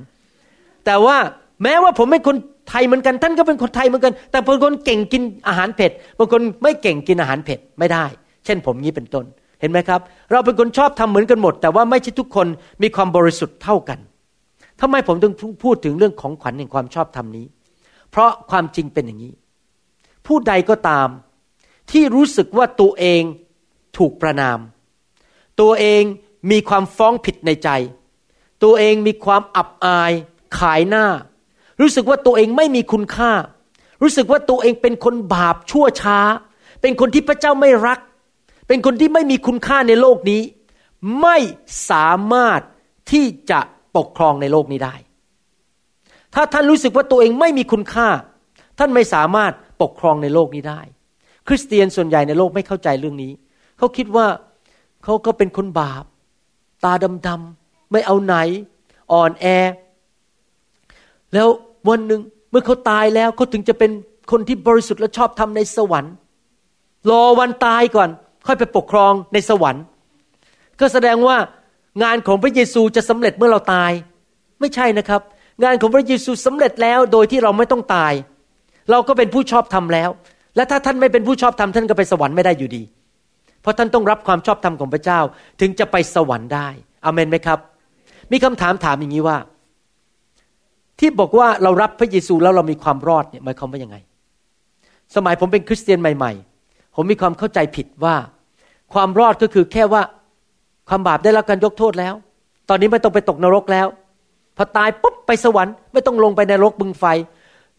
[0.85, 1.17] แต่ว่า
[1.63, 2.37] แม้ว่าผมเป็นคน
[2.69, 8.05] ไทยเหมือนกันท่านก็เป็นคนไทยเหมือนกัน แต่บางคนเก่งกินอาหารเผ็ดบางคนไม่เก่งกินอาหารเผ็ดไม่ได้
[8.45, 9.25] เช่นผมนี้เป็นต้น
[9.61, 10.01] เห็นไหมครับ
[10.31, 12.47] เราเป็นคนชอบทำเหมือนกันหมด แต่ว่าไม่ใช่ทุกคน
[12.81, 13.99] มีความบริสุทธิ์เท่ากัน
[14.81, 17.45] ทำไมผมถึงพูดถึงเรื่องของขวัญแห่งความชอบธรรมนี้
[18.11, 19.33] เพราะความจริงเป็นอย่างนี้
[20.27, 21.07] ผู้ใดก็ตาม
[21.91, 23.21] ที่รู้สึกว่าตัวเอง
[23.97, 24.59] ถูกประนาม
[25.61, 26.03] ตัวเอง
[26.51, 27.69] มีความฟ้องผิดในใจ
[28.63, 30.11] ตัวเองมีความอับอาย
[30.57, 31.05] ขายหน้า
[31.81, 33.31] รู้สึกว่าตัวเองไม่มีคุณค่า
[34.01, 36.19] รู้สึกว่าตัวเองเป็นคนบาปชั่วช้า
[36.81, 37.99] เป็นคนที่พระเจ้าไม่รัก
[38.67, 40.41] เป็นคนที่ไม่มีคุณค่าในโลกนี้
[41.21, 41.37] ไม่
[41.89, 42.61] สามารถ
[43.11, 43.59] ที่จะ
[43.95, 44.95] ปกครองในโลกนี้ได้
[46.33, 48.07] ถ้าท่านรู้สึกว่าตัวเองไม่มีคุณค่า
[48.79, 50.81] ท่านไม่สามารถปกครองในโลกนี้ได้
[51.47, 53.31] คริสเตียนส่วนใหญ่ในโลกไม่เข้าใจเรื่องนี้
[53.77, 54.27] เขาคิดว่า
[55.03, 56.03] เขาก็เป็นคนบาป
[56.85, 56.93] ตา
[57.27, 58.35] ดำๆไม่เอาไหน
[59.11, 59.45] อ่อนแอ
[61.33, 61.47] แล้ว
[61.89, 62.21] วันหนึ่ง
[62.51, 63.91] เมื่อเขาตายแล้วเขาถึงจะเป็น
[64.31, 66.13] คนที่บริสุทธิ์และชอบทำในสวรรค์
[67.09, 68.09] รอวันตายก่อน
[68.47, 69.83] ค่อยไปปกครองในสวรรค์
[70.79, 71.37] ก็แสดงว่า
[72.03, 73.91] งานของพระเยซูจะสำเร็จเมื่อเราตาย
[74.59, 75.21] ไม่ใช่นะครับ
[75.63, 78.13] งานของพระเยซูสำเร็จแล้วโดยที่เราไม่ต้องตาย
[78.91, 80.09] เราก็เป็นผู้ชอบทำแล้ว
[80.55, 82.83] และถ้าท่านไม่เป็นผู้ชอบธรรมท่านก็ไปสวรรค์ไม่ได้อยู่ดี
[83.65, 85.19] เพราะท่านต้องรับความชอบธรรมของพระเจ้า
[85.59, 86.67] ถึงจะไปสวรรค์ได้
[87.05, 87.59] อเมนไหมครับ
[88.31, 89.37] มีคำถามถามอย่างนี้ว่า
[90.99, 93.97] ที่บอกว่าเรารับพระเยซูแล้วเรามีความรอดเนี่ยหมายความว่ายังไง
[95.15, 96.31] สมัยผมเป็นคริสเตียนใหม่
[96.63, 98.15] ๆ ผมมีความเข้าใจผิดว่า
[98.93, 100.01] ความรอดก็คือแค่ว่า
[100.89, 102.13] ความบาปได้รับการยกโทษแล้ว
[102.69, 103.87] ตอนนี้ไม่ต้องไปตกนรกแล้ว
[104.57, 107.05] พอตายปุ๊บไปสวรรค์ไม่ต้องลงไปในนรกบึงไฟ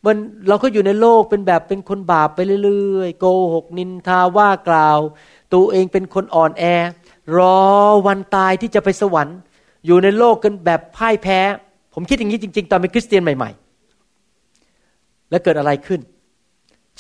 [0.04, 0.16] มัน
[0.48, 3.24] เราก็อยู่ในโลกเป็นแบบเป็นคนบาปไปเรื่อยๆ โก
[3.54, 4.98] หกนินทาว่ากล่าว
[5.54, 6.64] ตัวเองเป็นคนอ่อนแอ
[7.36, 7.58] รอ
[8.06, 9.38] วันตายที่จะไปสวรรค์
[9.86, 11.38] อยู่ในโลกกันแบบพ่ายแพ้
[11.94, 13.50] ผมคิดอย่างนี้จริง ๆ ตอนเป็นคริสเตียนใหม่
[14.36, 16.00] ๆ แล้วเกิดอะไรขึ้น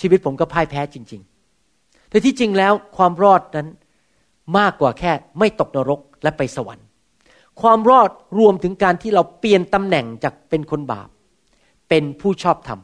[0.00, 1.20] ชีวิตผมก็พ่ายแพ้จริง
[1.66, 3.68] ๆ แต่ที่จริงแล้วความรอดนั้น
[4.58, 6.86] มากกว่าแค่ไม่ตกนรกและไปสวรรค์
[7.60, 11.08] ความรอดรวมถึงการที่เราเปลี่ยนตำแหน่งจากเป็นคนบาป
[11.88, 12.80] เป็นผู้ชอบธรรม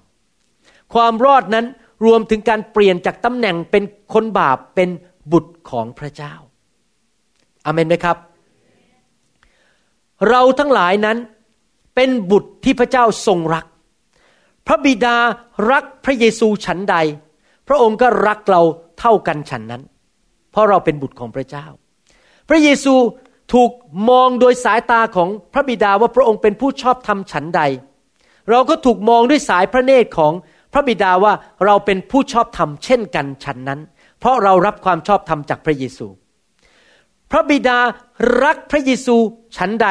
[0.95, 1.67] ความรอดนั้น
[2.05, 3.85] รวมถึงการเปลี่ยนจากตำแหน่งเป็น
[4.15, 4.89] คนบาปเป็น
[5.33, 6.35] บุตรของพระเจ้า
[7.64, 8.16] อาเมนไหมครับ
[10.29, 11.18] เราทั้งหลายนั้น
[11.95, 13.66] เป็นบุตรที่พระเจ้าทรงรัก
[14.66, 15.16] พระบิดา
[15.70, 16.97] รักพระเยซูฉันใด
[17.68, 18.62] พระองค์ก็รักเรา
[19.01, 19.83] เท่ากันฉันนั้น
[20.53, 21.66] เพราะเราเป็นบุตรของพระเจ้า
[22.49, 22.95] พระเยซู
[23.53, 23.70] ถูก
[24.11, 27.62] มองโดยสายตาของพระบิดาว่าพระองค์เป็นผู้ชอบธรรมฉันใด
[28.51, 30.33] เราก็ถูกมองด้วยสายพระเนตรของ
[30.73, 31.33] พระบิดาว่า
[31.64, 33.81] เราเป็นผู้ชอบธรรมเช่นกันฉันนั้น
[34.23, 36.07] เพราะเรารับความชอบธรรมจากพระเยซู
[37.31, 37.79] พระบิดา
[38.45, 39.16] รักพระเยซู
[39.57, 39.89] ฉันใด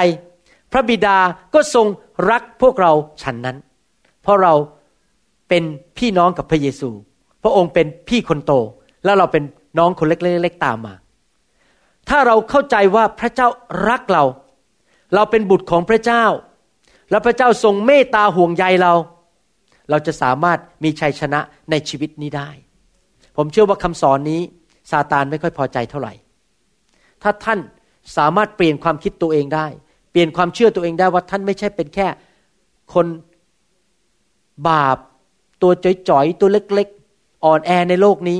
[0.71, 1.17] พระบิดา
[1.53, 1.88] ก็ทรง
[2.32, 2.91] รักพวกเรา
[3.23, 3.57] ฉันนั้น
[4.23, 4.53] เพราะเรา
[5.49, 5.63] เป็น
[5.97, 6.89] พี่น้องกับพระเยซู
[7.43, 8.51] พระองค์เป็นพี่คนโต
[9.05, 9.43] แล้วเราเป็น
[9.77, 10.93] น้องคนเล็กๆตามมา
[12.09, 13.47] ถ้าเราเข้าใจว่าพระเจ้า
[13.89, 14.23] รักเรา
[15.15, 16.23] เราเป็นบุตรของพระเจ้า
[17.09, 18.93] และพระเจ้าทรงเมตตาห่วงใยเรา
[19.89, 21.39] เราจะสามารถมีชัยชนะ
[21.71, 22.49] ในชีวิตนี้ได้
[23.38, 24.41] ผมเชื่อว่าคำสอนนี้
[24.91, 26.13] ซาตานไม่ค่อยพอใจเท่าไหร่
[27.23, 27.59] ถ้าท่าน
[28.17, 29.67] สามารถเปลี่ยนความคิดตัวเองได้
[30.11, 32.07] เปลี่ยนความเชื่อตัวเองได้ว่าท่านไม่ใช่เป็นแค่
[32.93, 33.07] คน
[34.69, 34.97] บาป
[35.61, 35.71] ตัว
[36.09, 38.39] จ่อยๆตัวเล็กๆ อ่อนแอในโลกนี้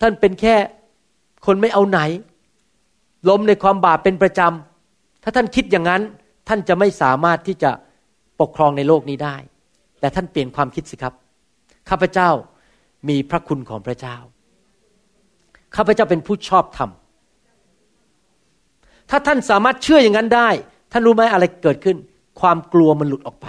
[0.00, 0.54] ท่านเป็นแค่
[1.46, 2.00] คนไม่เอาไหน
[3.28, 6.02] ล้มในความบาปเป็นประจำถ้าท่านคิดอย่างนั้น
[6.48, 7.70] ท่านจะไม่สามารถที่จะ
[8.40, 9.36] ปกครองในโลกนี้ได้
[10.00, 11.14] แต่ท่านเปลี่ยนความคิดสิครับ
[11.88, 12.30] ข้าพเจ้า
[13.08, 14.16] มีพระคุณของพระเจ้า
[15.76, 16.90] ข้าพเจ้าเป็นผู้ชอบธรรม
[19.10, 20.48] ถ้าท่านสามารถเชื่ออย่างนั้นได้
[20.92, 21.96] ท่านรู้ไหมอะไรเกิดขึ้น
[22.40, 23.46] ความกลัวมันหลุดออกไป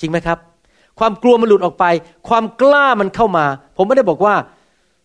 [0.00, 0.38] จริงไหมครับ
[0.98, 1.84] ความกลัวมันหลุดออกไป
[2.28, 3.44] ความกล้ามันเข้ามา
[3.76, 4.34] ผมไม่ได้บอกว่า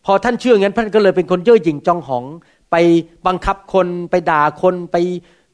[0.05, 2.23] พอท่านเชื่ออย่างนั้นท่านก็เลยเป็นคนเย่อหยิ่งจองหอง
[2.71, 2.75] ไป
[3.27, 4.97] บังคับคน ไปด่าคน ไป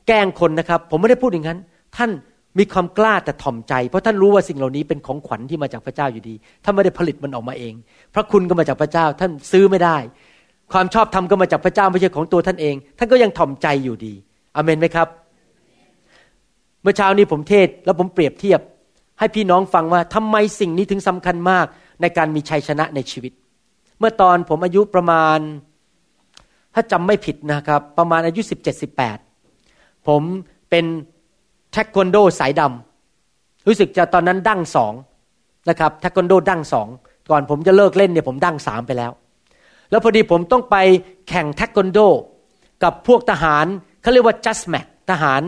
[0.07, 1.59] แกล้งคนนะครับ ผมไม่ได้พูดอย่างนั้น
[1.95, 2.09] ท่าน
[2.57, 7.73] มีความกล้าแต่ถ่อมใจ เพราะท่านรู้ว่าสิ่งเหล่านี้เป็นของขวัญที่มาจากพระเจ้าอยู่ดีท่านไม่ได้ผลิตมันออกมาเอง
[8.13, 9.97] พระคุณก็มาจากพระเจ้าท่านซื้อไม่ได้
[10.73, 14.13] ความชอบธรรมก็มาจากพระเจ้าไม่ใช่ของตัวท่านเอง ท่านก็ยังถ่อมใจอยู่ดี
[14.55, 15.07] อเมนไหมครับ
[16.81, 18.59] เมื่อเช้านี้ผมเทศแล้วผมเปรียบเทียบ
[19.19, 21.65] ให้พี่น้องฟังว่าทำไมสิ่งนี้ถึงสำคัญมาก
[22.01, 23.33] ในการมีชัยชนะในชีวิต
[23.99, 25.39] เมื่อตอนผมอายุประมาณ
[26.73, 29.17] ถ้าจำไม่ผิดนะครับ ประมาณอายุสิบเจ็ดสิบแปด
[30.07, 30.21] ผม
[30.69, 30.85] เป็น
[31.75, 34.93] เทควันโดสายดำรู้สึกจะตอนนั้นดั้งสอง
[35.69, 36.87] นะครับเทควันโดดั้งสอง
[37.31, 39.11] ก่อนผมจะเลิกเล่นเนี่ยผมดั้งสามไปแล้ว
[39.89, 40.75] แล้วพอดีผมต้องไป
[41.29, 41.99] แข่งเทควันโด
[42.83, 43.65] กับพวกทหาร
[44.01, 45.41] เขาเรียกว่าจัสแมกทหาร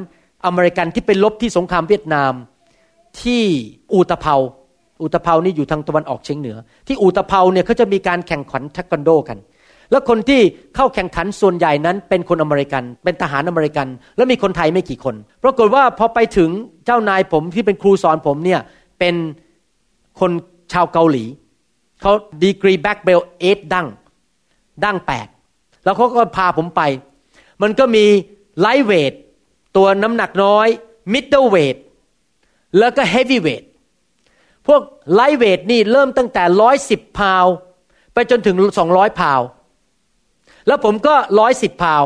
[0.45, 2.33] อเมริกันที่ไปลบที่สงครามเวียดนาม
[3.21, 3.43] ที่
[3.93, 4.35] อูตะเภา
[5.01, 6.57] อูตะเภานี่อยู่ทางตะวันออกเฉียงเหนือ
[6.87, 9.37] ที่อูตะเภาเนี่ยเขาจะมีการแข่งขันเทควันโดกัน
[9.91, 10.41] แล้วคนที่
[10.75, 16.49] เข้าแข่งขันส่วนใหญ่นั้นเป็นคนอเมริกัน เป็นทหารอเมริกัน แล้วมีคนไทยไม่กี่คนปรากฏว่าพอไปถึง
[16.85, 18.61] เจ้านายผมที่เป็นครูสอนผมเนี่ย
[18.99, 19.15] เป็น
[20.19, 20.31] คน
[20.73, 21.25] ชาวเกาหลี
[22.01, 22.13] เขา
[22.43, 23.87] ดีกรี black belt eight ดั้ง
[24.83, 25.27] ดั้งแปด
[25.83, 26.81] แล้วเขาก็พาผมไป
[27.61, 28.05] มันก็มี
[28.59, 29.13] lightweight
[29.77, 30.67] ตัวน้ำหนักน้อย
[31.13, 31.75] middleweight
[32.77, 33.63] แล้วก็ heavyweight
[34.67, 34.81] พวก
[35.13, 37.45] lightweight นี่เริ่มตั้งแต่ร้อยสิบพาว
[38.13, 39.41] ไปจนถึงสองร้อยพาว
[40.67, 42.03] แล้วผมก็ร้อยสิบพาว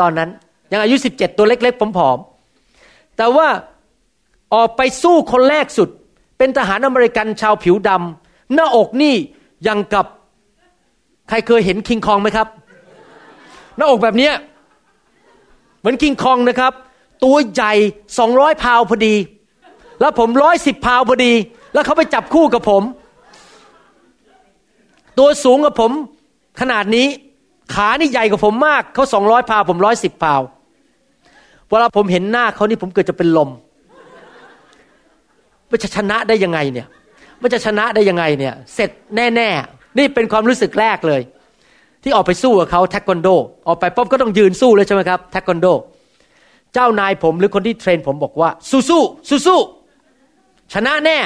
[0.00, 0.30] ตอนนั้น
[0.72, 3.48] ยังอายุสิบเจ็ดตัวเล็กๆผอมๆแต่ว่า
[4.54, 5.88] ออกไปสู้คนแรกสุด
[6.38, 9.14] เป็นทหารอเมริกันชาวผิวดำหน้าอกนี่
[9.66, 10.06] ยังกับ
[11.28, 12.48] ใครเคยเห็นคิงคองไหมครับ
[13.76, 14.30] หน้าอกแบบนี้
[15.78, 16.72] เหมือนคิงคองนะครับ
[17.24, 17.72] ตัวใหญ่
[18.18, 19.14] สองร้อยพาวพอดี
[20.00, 21.32] แล้วผมร้อยสิบพาวพอดี
[21.72, 22.82] แล้วเขาไปจับคู่กับผม
[25.18, 25.92] ตัวสูงกับผม
[26.60, 27.06] ขนาดนี้
[27.74, 30.42] ขานี่ใหญ่กว่าผมมากเขาสองร้อยพาวผมร้อยสิบพาว
[31.68, 33.50] เวลาผมเห็นหน้าเขานี่ผมเกิดจะเป็นลม
[35.70, 36.86] มันจะชนะได้ยังไงเนี่ย
[37.42, 41.20] มันจะชนะได้ยังไงเนี่ย เสร็จแน่ๆ นี่เป็นความรู้สึกแรกเลย
[42.02, 43.28] ที่ออกไปสู้กับเขาเทควันโด
[43.68, 45.66] ออกไปป๊บก็ต้องยืนสู้เลยใช่ไหมครับเทควันโด
[46.74, 49.60] เจ้านายผมหรือคนที่เทรนผมบอกว่า สู้สู้สู้สู้
[50.74, 51.18] ชนะแน่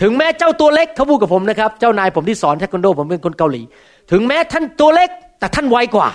[0.00, 3.62] ถึงแม้เจ้าตัวเล็กเขาพูดกับผมนะครับ เจ้านายผมที่สอนเทควันโด ผมเป็นคนเกาหลี
[4.10, 6.08] ถึงแม้ท่านตัวเล็ก แต่ท่านไวกว่า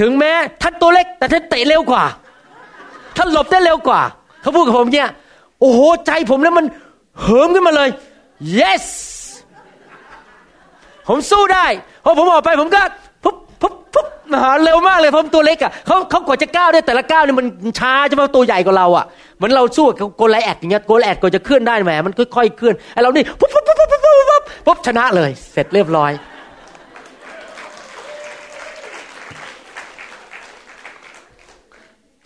[0.00, 0.32] ถึงแม้
[0.62, 2.04] ท่านตัวเล็ก แต่ท่านเตะเร็วกว่า
[3.16, 4.00] ท่านหลบได้เร็วกว่า
[4.42, 5.08] เขาพูดกับผมเนี่ย
[5.60, 6.66] โอ้โหใจผมแล้วมัน
[7.20, 7.88] เหิมขึ้นมาเลย
[8.58, 8.86] yes
[11.08, 11.66] ผมสู้ได้
[12.04, 12.80] พอผมออกไปผมก็
[13.24, 17.46] ปุ๊บปุ๊บปุ๊บมาเร็วมากเลยผมตัวเล็กอะเขาเขากว่าจะก้าวได้แต่ละก้าวเนี่ยมัน
[17.78, 19.04] ช้าจะมาตัวใหญ่กว่าเราอะ
[19.36, 26.12] เหมือนเราสู้กับโกลไลแอดอย่างเงี้ยโกลไลแอดก็จะเคลื่อนได้แหมมันค่อยๆเคลื่อนไอเรานี่ปุ๊บปุ๊บปุ๊บปุ๊บปุ๊บปุ๊บปุ๊บชนะเลย เสร็จเรียบร้อย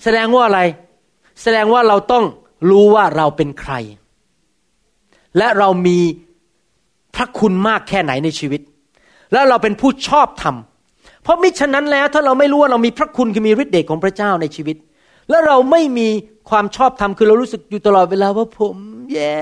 [0.03, 0.61] แสดงว่าอะไร
[1.43, 2.25] แสดงว่าเราต้อง
[2.71, 3.73] รู้ว่าเราเป็นใคร
[5.39, 5.99] และเรามี
[7.15, 8.61] พระคุณมากแค่ไหนในชีวิต
[9.33, 10.57] แล้วเราเป็นผู้ชอบธรรม
[11.23, 14.77] เพราะมิฉะนั้นแล้วถ้าเราไม่รู้ว่าเรามีพระคุณคือมีฤทธิ์เดชของพระเจ้าในชีวิต
[15.31, 16.09] แล้วเราไม่มี
[16.51, 18.77] ความชอบธรรมคือเรารู้สึกอยู่ตลอดเวลาว่าผม
[19.13, 19.39] แย่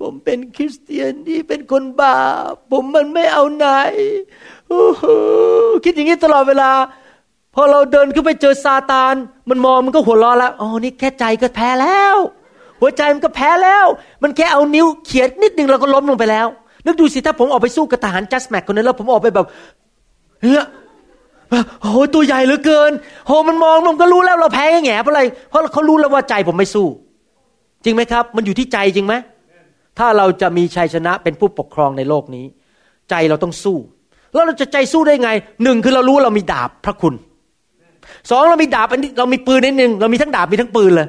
[0.00, 2.18] ผมเป็นคริสเตียนที่เป็นคนบา
[2.50, 3.66] ปผมมันไม่เอาไหน
[5.84, 6.70] คิดอย่างนี้ตลอดเวลา
[7.54, 9.14] พอเราเดินขึ้นไปเจอซาตาน
[9.50, 12.16] มันมองมันก็หัวเราะแล้วอ๋อนี่แค่ใจก็แพ้แล้ว
[12.80, 13.86] หัวใจมันก็แพ้แล้ว
[14.22, 16.46] มันแค่เอานิ้วเขียดนิดนึงเราก็ล้มลงไปแล้ว
[16.86, 19.46] นึกดูสิถ้าผมออกไปสู้กับทหารจัสแม็กคนนั้นแล้วผมออกไปแบบ
[20.42, 20.64] เฮ้ย
[21.80, 22.92] โอ้ตัวใหญ่เหลือเกิน
[23.26, 26.86] โหมันมองมันก็รู้แล้วเราแพ้แง่เพราะอะไร เพราะเขารู้แล้วว่าใจผมไม่สู้
[27.84, 29.14] จริงไหมครับ มันอยู่ที่ใจจริงไหม
[29.98, 32.46] ถ้าเราจะมีชัยชนะเป็นผู้ปกครองในโลกนี้
[33.10, 33.78] ใจเราต้องสู้
[34.34, 35.30] แล้วเราจะใจสู้ได้ไง
[35.62, 37.14] หนึ่งคือเรารู้เรามีดาบพระคุณ
[38.30, 41.08] สองเรามีดาบอันนี้เรามีปืนนิดนึงเรามีทั้งดาบมีทั้งปืนเลย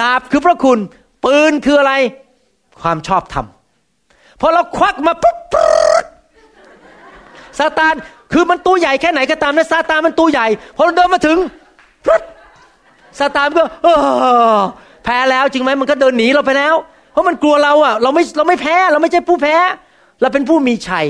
[0.00, 0.78] ดาบคือพระคุณ
[1.24, 1.92] ปืนคืออะไร
[2.80, 3.46] ความชอบธรรม
[4.40, 5.36] พอเราควักมาปุ๊บ
[7.58, 7.94] ซาตาน
[8.32, 11.38] คือมันตัวใหญ่แค่ไหนก็ตามนะซาตานมันตัวใหญ่พอเราเดินมาถึง
[13.18, 13.62] ซาตานก็
[15.04, 16.74] แพ้แล้วจริงไหมมันก็เดินหนีเราไปแล้ว
[17.12, 19.56] เพราะมันกลัวเราอะ เราไม่เราไม่แพ้ เราไม่ใช่ผู้แพ้
[20.20, 21.06] เราเป็นผู้มีชัย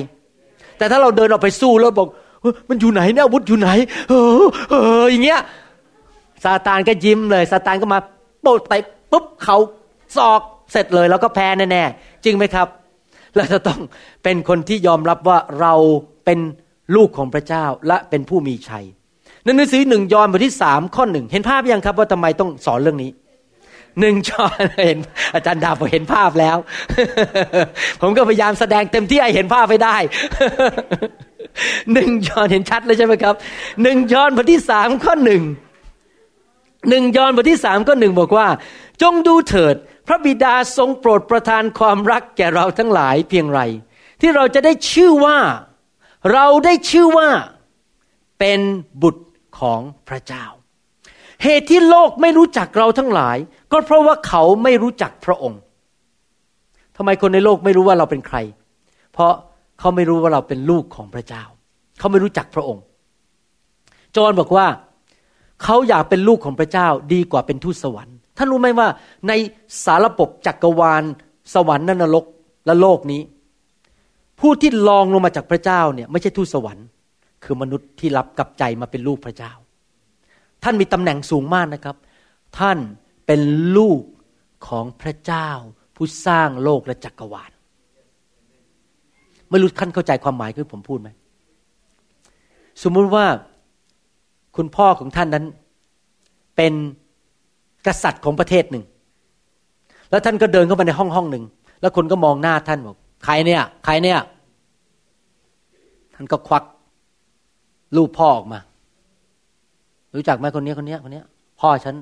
[0.78, 2.08] แต่ถ้าเราเดินออกไปสู้แล้วบอก
[2.68, 3.68] มันอยู่ไหนเนี่ยอาวุธอยู่ไหน
[4.08, 5.40] เออเอออย่างเงี้ย
[6.44, 8.00] ซาตานก็ยิ้มเลยซาตานก็มา
[8.42, 9.56] โปะเตะปุ๊บเขา
[10.16, 10.40] ศอก
[10.72, 12.68] เสร็จเลยแล้วก็แพ้แน่ๆจริงไหมครับ
[13.36, 13.80] เราจะต้อง
[14.22, 15.74] เป็นคนที่ยอมรับว่าเรา
[16.24, 16.38] เป็น
[16.96, 18.84] ลูกของพระเจ้าและเป็นผู้มีชัย
[19.44, 23.10] ในหนังสือหนึ่งยอห์นบทที่สามข้อหนึ่งเห็นภาพยังครับว่าทำไมต้องสอนเรื่องนี้
[24.00, 24.98] หนึ่งยอห์นเห็น
[25.34, 26.56] อาจารย์ดาบเห็นภาพแล้ว
[28.00, 29.96] ผมก็พยายามแสดงเต็มที่ให้เห็นภาพไปได้
[31.92, 33.34] หนึ่งยอนเห็นชัดเลยใช่ไหมครับ
[33.82, 35.42] หนึ่งยอนบทที่สามข้อหนึ่ง
[36.88, 38.48] หนึ่งยอนบทที่สามข้อหนึ่งบอกว่า
[39.02, 39.74] จงดูเถิด
[40.06, 43.60] พระบิดาทรงโปรดประทานความรักแก่เราทั้งหลายเพียงไร
[44.20, 45.38] ที่เราจะได้ชื่อว่า
[46.32, 47.28] เราได้ชื่อว่า
[48.38, 48.60] เป็น
[49.02, 49.24] บุตร
[49.58, 50.44] ของพระเจ้า
[51.42, 53.36] เหตุที่โลกไม่รู้จักเราทั้งหลาย
[53.72, 55.60] ก็เพราะว่าเขาไม่รู้จักพระองค์
[56.96, 58.36] ทำไมคนในโลกไม่รู้ว่าเราเป็นใคร
[59.12, 59.32] เพราะ
[59.78, 61.44] เขาไม่รู้ว่าเราเป็นลูกของพระเจ้า
[61.98, 62.84] เขาไม่รู้จักพระองค์
[64.16, 64.66] จอห์นบอกว่า
[65.62, 68.88] เขาอยากเป็นลูกของพระเจ้าดีกว่าเป็นทูตสวรรค์ ท่านรู้ไหมว่า
[69.28, 69.32] ใน
[69.84, 71.02] สารบบจักรวาล
[71.54, 72.24] สวรรค์นรก
[72.66, 73.22] และโลกนี้
[74.40, 76.86] ผู้ที่ลองลงมาจากพระเจ้าเนี่ยไม่ใช่ทูตสวรรค์
[77.44, 79.52] คือมนุษย์ที่รับกับใจมาเป็นลูกพระเจ้า
[80.62, 81.96] ท่านมีตำแหน่งสูงมากนะครับ
[82.58, 82.78] ท่าน
[83.26, 83.40] เป็น
[83.76, 84.00] ลูก
[84.68, 85.48] ของพระเจ้า
[85.96, 87.50] ผู้สร้างโลกและจักรวาล
[89.50, 91.08] ไม่รู้ท่านเข้าใจความหมายที่ผมพูดไหม
[92.82, 93.24] สมมุติว่า
[94.56, 95.44] คุณพ่อของท่านนั้น
[96.56, 96.72] เป็น
[97.86, 98.84] กษัตริย์ของประเทศหนึ่ง
[100.10, 101.44] แล้วท่านก็เดินเข้าไปในห้องห้องหนึ่ง
[101.80, 104.18] แล้วคนก็มองหน้าท่านบอกใครเนี่ย ใครเนี่ย
[106.14, 106.64] ท่านก็ควัก
[107.96, 108.60] รูปพ่อออกมา
[110.14, 111.22] รู้จักไหมคนนี้คนนี้คนนี้
[111.60, 111.94] พ่อฉัน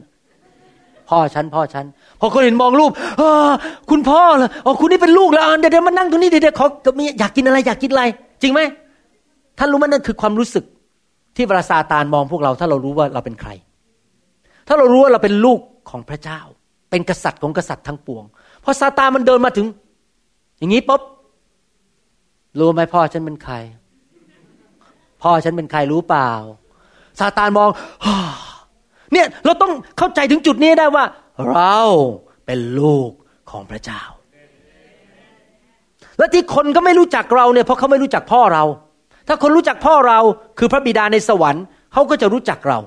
[1.13, 1.85] พ่อฉันพ่อฉัน
[2.21, 2.91] พอคนเห็นมองรูป
[3.91, 6.67] คุณพ่อเหรออ๋อคุณนี่เป็นลูกแล้วเดี๋ยวเดี๋ยวมานั่งตรงนี้เดี๋ยวขอ
[6.99, 8.03] มีอยากกินอะไรอยากกินอะไร
[8.43, 8.61] จริงไหม
[9.59, 10.65] ท่านรู้ไหมนั่นคือความรู้สึก
[11.37, 13.51] ที่เวลาซาตานมองพวกเรา ถ้าเรารู้ว่าเราเป็นใคร
[14.69, 15.61] ถ้าเรารู้ว่าเราเป็นลูก
[15.91, 16.41] ของพระเจ้า
[16.91, 18.25] เป็นกษัตริย์ของกษัตริย์ทั้งปวง
[18.65, 19.67] พอซาตานมันเดินมาถึง
[20.59, 21.03] อย่างนี้ปุ๊บ
[22.59, 23.55] รู้ไหมพ่อฉันเป็นใคร
[25.23, 26.31] พ่อฉันเป็นใครรู้เปล่า
[27.21, 27.69] ซาตานมอง
[29.13, 31.05] เนี่ยเราต้องเข้าใจถึงจุดนี้ได้ว่า
[31.51, 31.79] เรา
[32.47, 33.11] เป็นลูก
[33.51, 34.03] ของพระเจ้า
[36.19, 38.65] และที่คนก็ไม่รู้จักเราเนี่ยเพราะเขาไม่รู้จักพ่อเรา
[39.29, 40.19] ถ้าคนรู้จักพ่อเรา
[40.59, 42.79] คือพระบิดาในสวรรค์เขาก็จะรู้จักเรา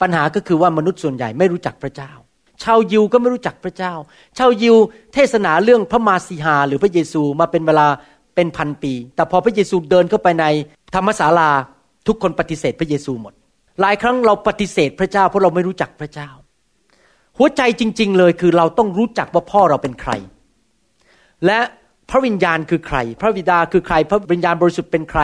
[0.00, 2.12] ปัญหาก็คือว่ามนุษย์ส่วนใหญ่ไม่รู้จักพระเจ้า
[2.62, 3.92] ชาวยิวก็ไม่รู้จักพระเจ้า
[4.38, 4.76] ชาวยิว
[5.14, 7.86] เทศนาเรื่องพระมาสีหาหรือพระเยซูมาเป็นเวลา
[8.34, 10.44] เป็นพันปี แต่พอพระเยซูเดินเข้าไปใน
[10.94, 11.50] ธรรมศาลา
[12.06, 13.34] ทุกคนปฏิเสธพระเยซูหมด
[13.80, 16.28] หลายครั้งเราปฏิเสธพระเจ้าเพราะเราไม่รู้จักพระเจ้า
[17.38, 20.12] หัวใจจริง ๆ เลยคือเราต้องรู้จักว่าพ่อเราเป็นใคร
[21.46, 21.58] และ
[22.10, 25.20] พระวิญญาณคือใคร พระบิดาคือใคร พระวิญญาณบริสุทธิ์เป็นใคร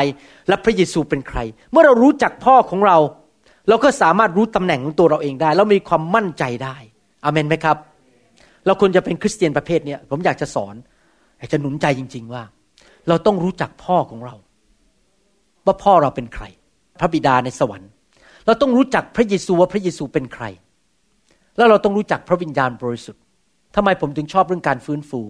[0.49, 1.39] และพระเยซูเป็นใคร
[1.73, 2.99] เมื่อเรารู้จักพ่อของเรา
[3.69, 6.77] เราก็สามารถรู้ตำแหน่งของตัวเราเองได้ แล้วมีความมั่นใจได้
[7.25, 7.77] อเมนไหมครับ
[8.67, 10.75] เราควรจะเป็นคริสเตียนประเภทนี้ผมอยากจะสอน
[11.39, 12.43] อยากจะหนุนใจจริง ๆ ว่า
[13.09, 14.35] เราต้องรู้จักพ่อของเรา
[15.67, 16.45] ว่าพ่อเราเป็นใคร
[17.01, 17.91] พระบิดาในสวรรค์
[18.47, 20.45] เราต้องรู้จักพระเยซูว่าพระเยซูเป็นใคร
[21.57, 23.23] แล้วเราต้องรู้จักพระวิญญาณบริสุทธิ์
[23.77, 25.21] ทำไมผมถึงชอบเรื่องการฟื้นฟู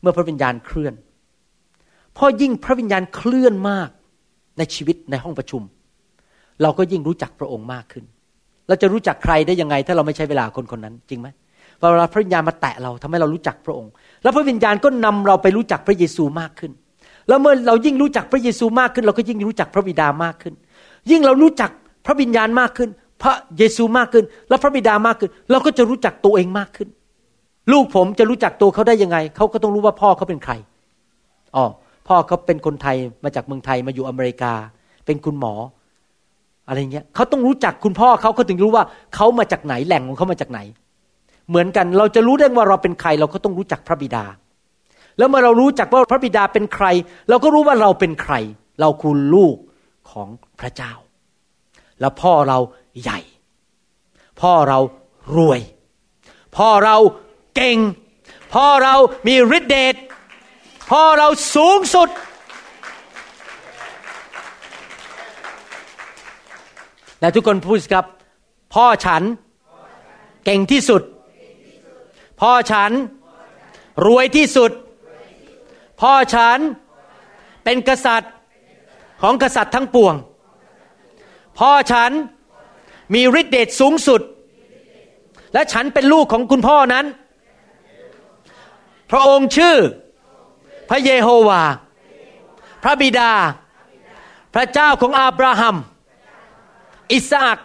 [0.00, 0.94] เมื่อพระวิญญาณเคลื่อน
[2.16, 3.88] พอยิ่งพระวิญญาณเคลื่อนมาก
[4.58, 5.62] ในชีวิตในห้องประชุม
[6.62, 8.04] เราก็ยิ่งรู้จักพระองค์มากขึ้น
[8.68, 11.28] เราจะรู้จักใครได้ยังไง ถ้าเราไม่ใช้เวลาคนคนนั้นจริงไหม
[11.80, 13.90] เวลาพระวิญญาณมาแตะเราทำให้เรารู้จักพระองค์
[14.22, 16.72] แล้วพระวิญญาณก็นำเราไปรู้จักพระเยซูมากขึ้น
[17.28, 20.54] แล้วเมื่อเรายิ่งรู้จักพระเยซูมากขึ้น เราก็ยิ่งรู้จักพระบิดามากขึ้น
[21.10, 21.70] ยิ่งเรารู้จัก
[22.06, 22.90] พระวิญญาณมากขึ้น
[23.22, 26.88] พระเยซูมากขึ้น แล้วพระบิดามากขึ้น เราก็จะรู้จักตัวเองมากขึ้น
[27.72, 30.52] ลูกผมจะรู้จักตัวเขาได้ยังไง เขาก็ต้องรู้ว่าพ่อเขาเป็นใคร
[31.56, 31.64] อ๋อ
[32.08, 34.52] พ่อเขาเป็นคนไทยมาจากเมืองไทยมาอยู่อเมริกา
[35.06, 35.54] เป็นคุณหมอ
[36.68, 38.84] อะไรเงี้ยเขาต้องรู้จักคุณพ่อเขาเขาถึงรู้ว่า
[39.14, 40.60] เขามาจากไหนแหล่งของเขามาจากไหน
[41.48, 44.24] เหมือนกันเราจะรู้ได้ว่าเราเป็นใคร เราก็ต้องรู้จักพระบิดา
[45.18, 46.86] แล้วเมื่อเรารู้จักว่าพระบิดาเป็นใคร
[47.28, 48.34] เราก็รู้ว่าเราเป็นใคร
[48.80, 49.56] เราคือลูก
[50.10, 50.28] ของ
[50.60, 50.92] พระเจ้า
[52.00, 52.58] แล้วพ่อเรา
[53.02, 53.18] ใหญ่
[54.40, 54.78] พ่อเรา
[55.36, 55.60] รวย
[56.56, 56.96] พ่อเรา
[57.56, 57.78] เก่ง
[58.54, 58.94] พ่อเรา
[59.26, 59.94] มีฤทธิเดช
[60.90, 62.08] พ่อเราสูงสุด
[67.20, 68.04] และทุกคนพูดครับ
[68.74, 69.22] พ่อฉัน
[70.44, 71.02] เก่งที่สุด
[72.40, 72.90] พ่อฉัน
[74.06, 74.70] รวยที่สุด
[76.00, 76.58] พ่อฉัน
[77.64, 78.32] เป็นกษัตริย์
[79.22, 80.14] ของกษัตริย์ทั้งปวง
[81.58, 82.10] พ่อฉัน
[83.14, 84.20] มีฤทธิเดชสูงสุด
[85.54, 87.06] และฉันเป็นลูกของคุณพ่อนั้น
[89.10, 89.76] พระองค์ชื่อ
[90.90, 91.62] พระเยโฮวา
[92.82, 93.32] พระบิดา
[94.54, 95.76] พระเจ้าของอาบราฮัม
[97.12, 97.58] อิสอัก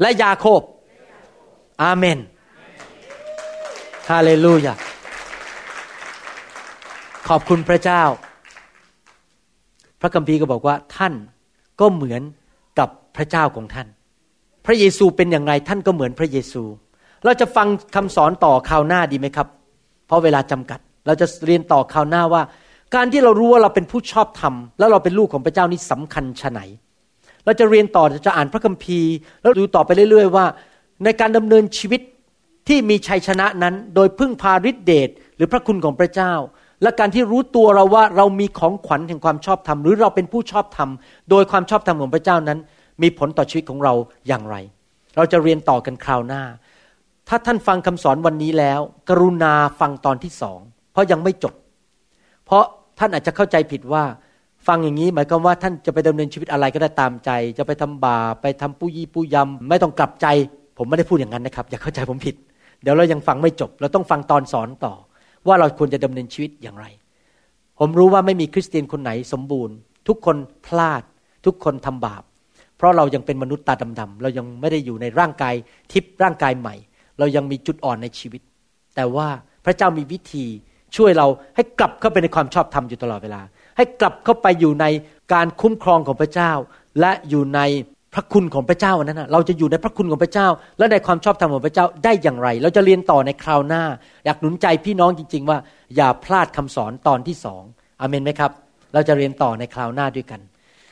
[0.00, 0.62] และยาโคบ
[1.82, 2.18] อาเมน
[4.10, 4.74] ฮาเลลูยา
[7.28, 8.02] ขอบคุณพระเจ้า
[10.00, 11.14] พระคัมภีร์ก็บอกว่าท่าน
[11.80, 12.22] ก็เหมือน
[13.16, 13.88] พระเจ้าของท่าน
[14.66, 16.62] พระเยซูเป็นอย่างไรท่านก็เหมือนพระเยซู
[17.24, 19.48] เราจะฟังคำสอนต่อคราวหน้าดีไหมครับ
[20.06, 22.42] เพราะเวลาจำกัด เราจะเรียนต่อคราวหน้าว่า
[22.94, 26.60] การที่เรารู้ว่าเราเป็นผู้ชอบธรรม แล้วเราเป็นลูกของพระเจ้านี่สำคัญชะไหน
[27.44, 29.12] เราจะเรียนต่อจะอ่านพระคัมภีร์
[29.42, 30.46] แล้วดูต่อไปเรื่อย ๆ ว่า
[31.04, 32.00] ในการดำเนินชีวิต
[32.68, 36.32] ที่มีชัยชนะนั้น โดยพึ่งพาฤทธิเดชหรือพระคุณของพระเจ้า
[36.82, 40.90] และการที่รู้ตัวเราว่าเรามีของขวัญแห่งความชอบธรรม หรือเราเป็นผู้ชอบธรรม
[41.30, 42.58] โดยความชอบธรรมของพระเจ้านั้น
[43.02, 43.92] มีผลต่อชีวิตของเรา
[44.28, 44.56] อย่างไร
[45.16, 46.42] เราจะเรียนต่อกันคราวหน้า
[47.28, 50.60] ถ้าท่านฟังคำสอนวันนี้แล้ว กรุณาฟังตอนที่สอง
[50.92, 51.54] เพราะยังไม่จบ
[52.44, 52.64] เพราะ
[52.98, 54.04] ท่านอาจจะเข้าใจผิดว่า
[54.66, 60.26] ฟังอย่างนี้หมายความว่าท่านจะไปดำเนินชีวิตอะไรก็ได้ตามใจ จะไปทำบาปไปทำปุยี่ปุยำไม่ต้องกลับใจ
[60.78, 62.34] ผมไม่ได้พูดอย่างนั้นนะครับ อย่าเข้าใจผมผิด
[62.82, 64.94] เดี๋ยวเรายังฟังไม่จบ เราต้องฟังตอนสอนต่อ
[65.46, 66.86] ว่าเราควรจะดำเนินชีวิตอย่างไร
[67.78, 69.74] ผมรู้ว่าไม่มีคริสเตียนคนไหนสมบูรณ์
[70.08, 70.36] ทุกคน
[70.66, 71.02] พลาด
[71.46, 72.22] ทุกคนทำบาป
[72.84, 75.54] ราะเรายังเป็นมนุษย์ตาดำๆเรายังไม่ได้อยู่ในร่างกาย
[75.92, 76.74] ทิพย์ร่างกายใหม่
[77.18, 78.40] เรายังมีจุดอ่อนในชีวิต
[78.96, 79.28] แต่ว่า
[79.64, 80.46] พระเจ้ามีวิธี
[80.96, 81.26] ช่วยเรา
[81.56, 83.40] ให้กลับเข้าไปในความชอบธรรมอยู่ตลอดเวลา
[83.76, 84.86] ให้กลับเข้าไปอยู่ใน
[85.32, 86.52] การคุ้มครองของพระเจ้า
[87.00, 87.60] และอยู่ใน
[88.14, 93.82] พระคุณของพระเจ้านั้นนะเราจะอยู่ในพระคุณของพระเจ้า และในความชอบธรรมของพระเจ้าได้อย่างไร เราจะเรียนต่อในคราวหน้า
[94.24, 95.58] อยากหนุนใจพี่น้องจริง ๆ ว่า
[95.96, 97.62] อย่าพลาดคำสอนตอนที่สอง
[98.00, 98.50] อเมนไหมครับ
[98.94, 100.40] เราจะเรียนต่อในคราวหน้าด้วยกัน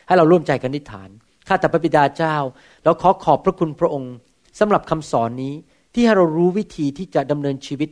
[0.07, 1.09] ให้เราร่วมใจกันนิฐาน
[1.49, 2.37] ข้าแต่พระบิดาเจ้า
[2.85, 4.15] เราขอขอบพระคุณพระองค์
[4.59, 5.55] สำหรับคำสอนนี้
[5.95, 7.91] ที่ให้เรารู้วิธีที่จะดำเนินชีวิต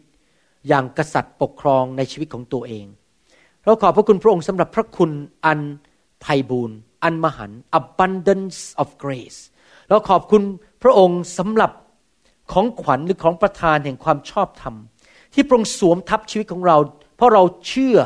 [0.68, 2.86] อย่างกษัตริย์ปกครองในชีวิตของตัวเอง
[3.64, 5.10] เราขอบพระคุณพระองค์สำหรับพระคุณ
[5.46, 5.60] อัน
[6.20, 9.40] ไพ่บูรณ์อันมหัน abundance of grace
[9.88, 10.42] เราขอบคุณ
[10.82, 11.72] พระองค์สำหรับ
[12.52, 14.74] ของขวัญหรือของประทานแห่งความชอบธรรม
[15.34, 16.76] ที่พระองค์สวมทับชีวิตของเรา
[17.16, 17.96] เพราะเราเชื่อ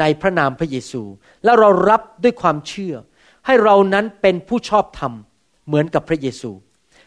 [0.00, 1.02] ในพระนามพระเยซู
[1.44, 2.94] และเรารับด้วยความเชื่อ
[3.46, 5.12] ให้เรานั้นเป็นผู้ชอบธรรม
[5.66, 6.50] เหมือนกับพระเยซู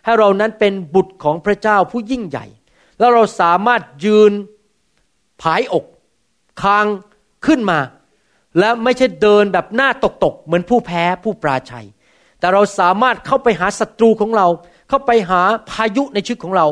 [0.06, 2.46] ให้เรานั้นเป็นบุตรของพระเจ้าผู้ยิ่งใหญ่
[3.00, 4.32] แล้วเราสามารถยืน
[5.42, 5.86] ผายอก
[6.62, 6.86] คาง
[7.46, 7.80] ขึ้นมา
[8.60, 11.88] และไม่ใช่เดินแบบหน้าตกตกเหมือนผู้แพ้ผู้ปราชัย
[12.40, 14.48] แต่เราสามารถเข้าไปหาศัตรูของเรา
[14.90, 16.68] เข้าไปหาพายุในชีวิตของเรา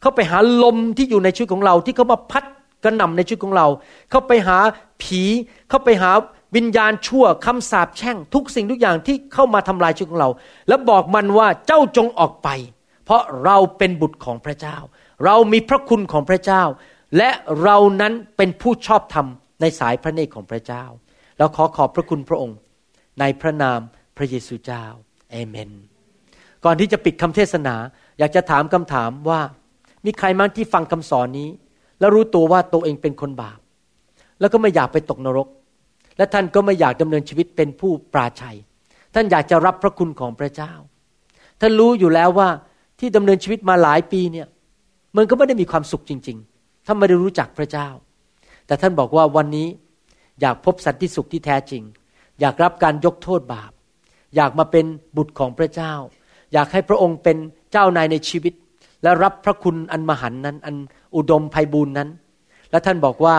[0.00, 2.44] เข้าไปหาลมที่อยู่ในชีวิตของเรา ที่เขามาพัด
[2.84, 3.66] กระหน่ำในชีวิตของเรา
[4.10, 4.58] เข้าไปหา
[5.02, 5.22] ผี
[5.68, 6.10] เข้าไปหา
[6.56, 10.30] วิญญาณชั่วคำสาปแช่งทุกสิ่งทุกอย่างที่เข้ามาทำลายชีวิตของเรา
[10.68, 12.48] แล้วบอกมันว่าเจ้าจงออกไป
[13.04, 14.76] เพราะเราเป็นบุตรของพระเจ้า
[15.24, 16.62] เรามีพระคุณของพระเจ้า
[17.16, 17.30] และ
[17.62, 19.26] เรานั้นเป็นผู้ชอบธรรม
[19.60, 20.84] ในสายพระเนตรของพระเจ้า
[21.38, 22.56] เราขอขอบพระคุณพระองค์
[23.20, 23.80] ในพระนาม
[24.16, 24.84] พระเยซูเจ้า
[25.30, 25.70] เอเมน
[26.64, 27.74] ก่อนที่จะปิดคำเทศนา
[28.18, 29.40] อยากจะถามคำถามว่า
[30.04, 31.48] มีใครมั้งที่ฟังคำสอนนี้
[32.00, 33.58] แล้วรู้ตัวว่าตัวเองเป็นคนบาป
[34.40, 35.48] แล้วก็ไม่อยากไปตกนรก
[36.16, 38.56] และท่านก็ไม่อยากดำเนินชีวิตเป็นผู้ปราชัย
[39.14, 40.72] ท่านอยากจะรับพระคุณของพระเจ้า
[41.60, 42.48] ท่านรู้อยู่แล้วว่า
[43.00, 44.46] ที่ดำเนินชีวิตมาหลายปีเนี่ย
[45.16, 47.88] มันก็ไม่ได้มีความสุขจริงๆถ้านไม่ได้รู้จักพระเจ้า
[48.66, 49.68] แต่ท่านบอกว่าวันนี้
[50.40, 51.82] อยากพบสันติสุขที่แท้จริง
[52.40, 53.72] อยากรับการยกโทษบาป
[54.36, 54.86] อยากมาเป็น
[55.16, 55.92] บุตรของพระเจ้า
[56.52, 57.36] อยากให้พระองค์เป็น
[57.72, 58.54] เจ้านายในชีวิต
[59.02, 60.76] และรับพระคุณอันมหันนั้น อัน
[61.16, 62.08] อุดมไพบูรณ์นั้น
[62.70, 63.36] และท่านบอกว่า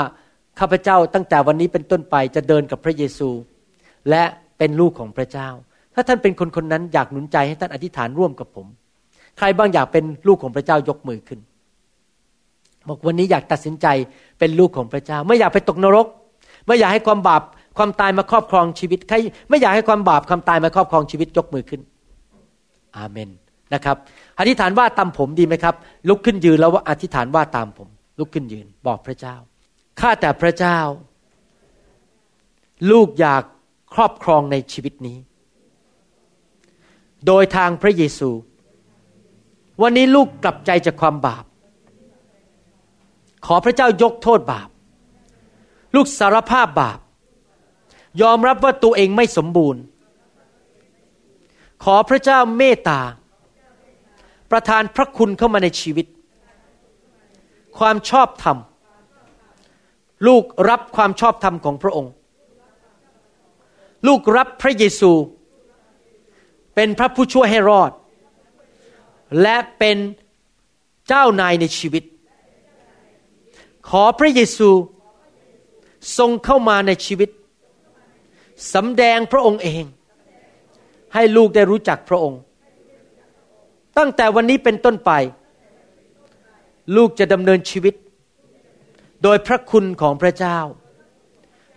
[0.60, 3.30] ข้าพเจ้าตั้งแต่วันนี้เป็นต้นไปจะเดินกับพระเยซู
[4.10, 4.24] และ
[4.58, 5.50] เป็นลูกของพระเจ้า
[5.94, 8.68] ถ้าท่านเป็นคนคนนั้นอยากหนุนใจให้ท่านอธิษฐานร่วมกับผม
[9.38, 11.40] ใครบ้างอยากเป็นลูกของพระเจ้ายกมือขึ้น
[12.88, 13.88] บอกวันนี้อยากตัดสินใจ
[14.40, 16.08] เป็นลูกของพระเจ้า ไม่อยากไปตกนรก
[16.68, 17.42] ไม่อยากให้ความบาป
[17.78, 19.16] ความตายมาครอบครองชีวิตใคร
[19.50, 21.82] ไม่อยากให้ความบาปความตายมาครอบครองชีวิตยกมือขึ้น
[22.98, 23.30] อาเมน
[23.74, 23.98] นะครับ
[24.40, 25.76] อธิษฐานว่าตามผมดีไหมครับ
[26.08, 27.88] ลุกขึ้นยืนแล้วว่าอธิษฐานว่าตามผม
[28.20, 29.36] ลุกขึ้นยืนบอกพระเจ้า
[30.00, 30.80] ข้าแต่พระเจ้า
[32.92, 33.44] ลูกอยาก
[33.94, 35.18] ครอบครองในชีวิตนี้
[37.28, 38.30] โดยทางพระเยซู
[39.82, 41.46] วันนี้ลูกกลับใจจากความบาป
[43.46, 44.70] ขอพระเจ้ายกโทษบาป
[45.96, 47.00] ลูกสารภาพบาป
[48.22, 49.82] ยอมรับว่าตัวเองไม่สมบูรณ์
[51.84, 53.02] ขอพระเจ้าเมตตา
[54.52, 56.06] ประทานพระคุณเข้ามาในชีวิต
[57.78, 58.58] ความชอบธรรม
[60.28, 62.12] ลูกรับความชอบธรรมของพระองค์
[64.08, 65.12] ลูกรับพระเยซู
[66.76, 67.92] เป็นพระผู้ช่วยให้รอด
[69.42, 69.98] และเป็น
[71.08, 72.04] เจ้านายในชีวิต
[73.90, 74.70] ขอพระเยซู
[76.18, 77.30] ทรงเข้ามาในชีวิต
[78.74, 79.84] สำแดงพระองค์เอง
[81.14, 82.40] ให้ลูกได้รู้จักพระองค์
[83.98, 85.12] ตั้งแต่วันนี้เป็นต้นไป
[86.96, 87.94] ลูกจะดำเนินชีวิต
[89.24, 90.60] โดยพระคุณของพระเจ้า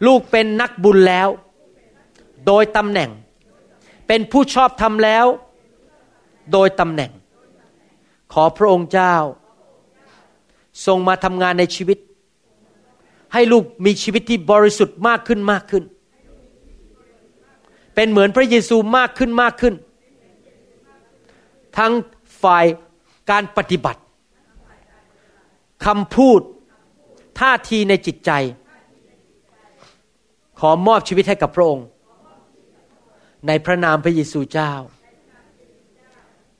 [0.07, 1.29] ลูกเป็นนักบุญแล้ว
[2.47, 3.11] โดยตำแหน่ง
[4.07, 5.27] เป็นผู้ชอบทำแล้ว
[6.53, 7.11] โดยตำแหน่ง
[8.33, 9.15] ขอพระองค์เจ้า
[10.87, 11.99] ทรงมาทำงานในชีวิต
[13.33, 15.85] ให้ลูกมีชีวิตที่บริสุทธิ์มากขึ้นมากขึ้น
[17.95, 19.75] เป็นเหมือนพระเยซูมากขึ้นมากขึ้น
[21.79, 21.93] ทั้ง
[22.43, 22.65] ฝ่าย
[23.31, 24.01] การปฏิบัติ
[25.87, 26.41] คำพูด
[27.39, 28.31] ท่าทีในจิตใจ
[30.61, 31.87] ขอมอบชีวิตให้กับพระองค์
[33.47, 34.73] ในพระนามพระเยซูเจ้า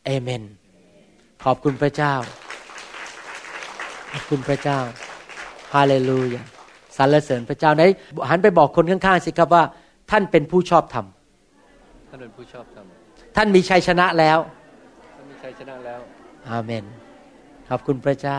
[0.05, 0.43] เอเมน
[1.45, 2.15] ขอบคุณพระเจ้า
[4.13, 4.79] ขอบคุณพระเจ้า
[5.75, 6.43] ฮาเลลูยา
[6.97, 7.83] สรรเสริญพระเจ้าไหน
[8.29, 9.65] หันไปบอกคนข้างๆสิครับว่า
[10.11, 11.07] ท่านเป็นผู้ชอบธรรม
[12.09, 12.87] ท่านเป็นผู้ชอบธรรม
[13.37, 14.39] ท่านมีชัยชนะแล้ว
[15.17, 16.01] ท่านมีชัยชนะแล้ว
[16.49, 16.85] อาเมน
[17.69, 18.39] ขอบคุณพระเจ้า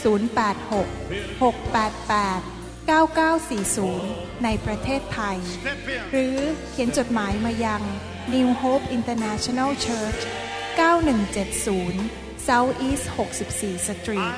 [0.00, 0.02] 086
[1.40, 5.38] 688 9940 ในประเทศไทย
[6.10, 6.36] หรือ
[6.70, 7.82] เขียนจดหมายมายัง
[8.34, 10.20] New Hope International Church
[11.30, 13.04] 9170 South East
[13.48, 14.34] 64 Street